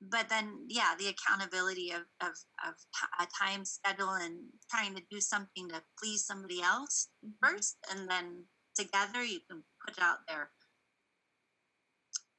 but 0.02 0.30
then 0.30 0.66
yeah 0.68 0.94
the 1.00 1.08
accountability 1.08 1.92
of, 1.92 2.02
of, 2.22 2.34
of 2.68 2.74
a 3.20 3.28
time 3.42 3.66
schedule 3.66 4.12
and 4.12 4.38
trying 4.70 4.96
to 4.96 5.02
do 5.10 5.20
something 5.20 5.68
to 5.70 5.82
please 6.02 6.26
somebody 6.26 6.62
else 6.62 7.10
mm-hmm. 7.26 7.54
first 7.54 7.78
and 7.92 8.10
then 8.10 8.44
together 8.76 9.24
you 9.24 9.40
can 9.50 9.64
put 9.86 9.98
it 9.98 10.04
out 10.04 10.20
there 10.28 10.50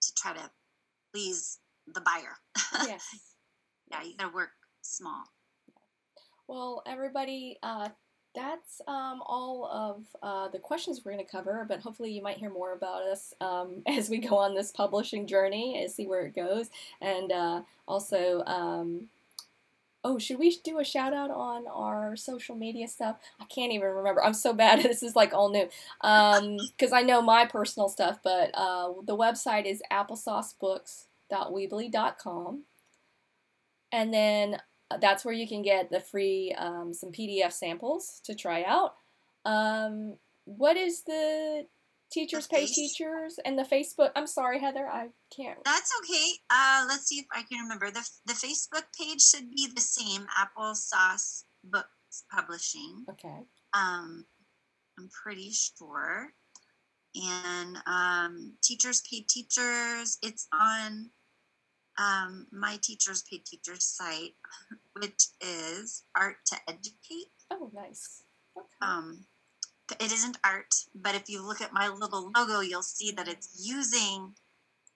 to 0.02 0.14
try 0.14 0.32
to 0.34 0.50
please 1.12 1.58
the 1.86 2.00
buyer. 2.00 2.36
Yes. 2.86 3.06
Yeah 3.90 4.02
you 4.02 4.16
gotta 4.16 4.34
work 4.34 4.50
small. 4.82 5.24
Well 6.48 6.82
everybody 6.86 7.58
uh, 7.62 7.88
that's 8.36 8.82
um, 8.86 9.22
all 9.24 9.66
of 9.72 10.04
uh, 10.22 10.48
the 10.48 10.58
questions 10.58 11.00
we're 11.04 11.12
going 11.12 11.24
to 11.24 11.30
cover, 11.30 11.64
but 11.66 11.80
hopefully 11.80 12.12
you 12.12 12.22
might 12.22 12.36
hear 12.36 12.50
more 12.50 12.74
about 12.74 13.02
us 13.02 13.32
um, 13.40 13.82
as 13.86 14.10
we 14.10 14.18
go 14.18 14.36
on 14.36 14.54
this 14.54 14.70
publishing 14.70 15.26
journey 15.26 15.80
and 15.80 15.90
see 15.90 16.06
where 16.06 16.26
it 16.26 16.36
goes. 16.36 16.68
And 17.00 17.32
uh, 17.32 17.62
also, 17.88 18.44
um, 18.46 19.08
oh, 20.06 20.18
should 20.18 20.38
we 20.38 20.56
do 20.62 20.78
a 20.78 20.84
shout 20.84 21.12
out 21.12 21.32
on 21.32 21.66
our 21.66 22.14
social 22.14 22.54
media 22.54 22.86
stuff? 22.86 23.16
I 23.40 23.44
can't 23.46 23.72
even 23.72 23.88
remember. 23.88 24.24
I'm 24.24 24.34
so 24.34 24.52
bad. 24.52 24.80
this 24.84 25.02
is 25.02 25.16
like 25.16 25.34
all 25.34 25.50
new 25.50 25.68
because 26.00 26.92
um, 26.92 26.98
I 26.98 27.02
know 27.02 27.20
my 27.20 27.44
personal 27.44 27.88
stuff, 27.88 28.20
but 28.22 28.52
uh, 28.54 28.92
the 29.04 29.16
website 29.16 29.66
is 29.66 29.82
applesaucebooks.weebly.com. 29.92 32.62
And 33.90 34.14
then 34.14 34.58
that's 35.00 35.24
where 35.24 35.34
you 35.34 35.48
can 35.48 35.62
get 35.62 35.90
the 35.90 35.98
free 35.98 36.54
um, 36.56 36.94
some 36.94 37.10
PDF 37.10 37.52
samples 37.52 38.20
to 38.24 38.36
try 38.36 38.62
out. 38.62 38.94
Um, 39.44 40.18
what 40.44 40.76
is 40.76 41.02
the 41.02 41.66
teachers 42.10 42.46
pay 42.46 42.66
teachers 42.66 43.38
and 43.44 43.58
the 43.58 43.62
Facebook? 43.62 44.10
I'm 44.14 44.26
sorry, 44.26 44.60
Heather, 44.60 44.86
I 44.86 45.08
can't. 45.34 45.58
That's 45.64 45.92
okay. 46.02 46.30
Uh, 46.50 46.84
let's 46.88 47.06
see 47.06 47.18
if 47.18 47.26
I 47.32 47.42
can 47.42 47.60
remember. 47.62 47.90
the 47.90 48.08
The 48.26 48.34
Facebook 48.34 48.84
page 48.98 49.22
should 49.22 49.50
be 49.50 49.68
the 49.74 49.80
same. 49.80 50.26
Applesauce 50.38 51.44
Books 51.64 52.24
Publishing. 52.30 53.04
Okay. 53.10 53.40
Um, 53.74 54.24
I'm 54.98 55.08
pretty 55.22 55.50
sure. 55.50 56.32
And 57.14 57.78
um, 57.86 58.54
teachers 58.62 59.02
pay 59.10 59.24
teachers. 59.28 60.18
It's 60.22 60.46
on 60.52 61.10
um, 61.98 62.46
my 62.52 62.78
teachers 62.82 63.22
pay 63.30 63.38
teachers 63.38 63.84
site, 63.84 64.34
which 65.00 65.28
is 65.40 66.04
Art 66.16 66.36
to 66.46 66.56
Educate. 66.68 67.32
Oh, 67.50 67.70
nice. 67.74 68.22
Okay. 68.56 68.66
Um, 68.82 69.24
it 69.92 70.12
isn't 70.12 70.38
art, 70.44 70.74
but 70.94 71.14
if 71.14 71.28
you 71.28 71.46
look 71.46 71.60
at 71.60 71.72
my 71.72 71.88
little 71.88 72.32
logo, 72.34 72.60
you'll 72.60 72.82
see 72.82 73.12
that 73.12 73.28
it's 73.28 73.60
using 73.62 74.34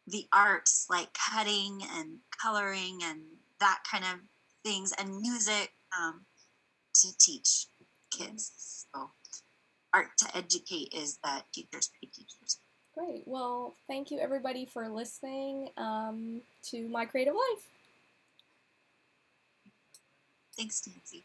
the 0.06 0.26
arts 0.32 0.86
like 0.90 1.08
cutting 1.14 1.80
and 1.96 2.18
coloring 2.42 2.98
and 3.04 3.20
that 3.60 3.80
kind 3.90 4.04
of 4.04 4.20
things 4.64 4.92
and 4.98 5.20
music 5.20 5.72
um, 5.98 6.22
to 6.94 7.08
teach 7.18 7.66
kids. 8.10 8.86
So, 8.92 9.10
art 9.94 10.08
to 10.18 10.36
educate 10.36 10.92
is 10.92 11.18
that 11.24 11.44
teachers 11.52 11.90
pay 12.00 12.08
teachers. 12.08 12.58
Great. 12.94 13.22
Well, 13.26 13.74
thank 13.86 14.10
you 14.10 14.18
everybody 14.18 14.66
for 14.66 14.88
listening 14.88 15.70
um, 15.76 16.42
to 16.70 16.88
My 16.88 17.06
Creative 17.06 17.34
Life. 17.34 17.66
Thanks, 20.56 20.86
Nancy. 20.86 21.22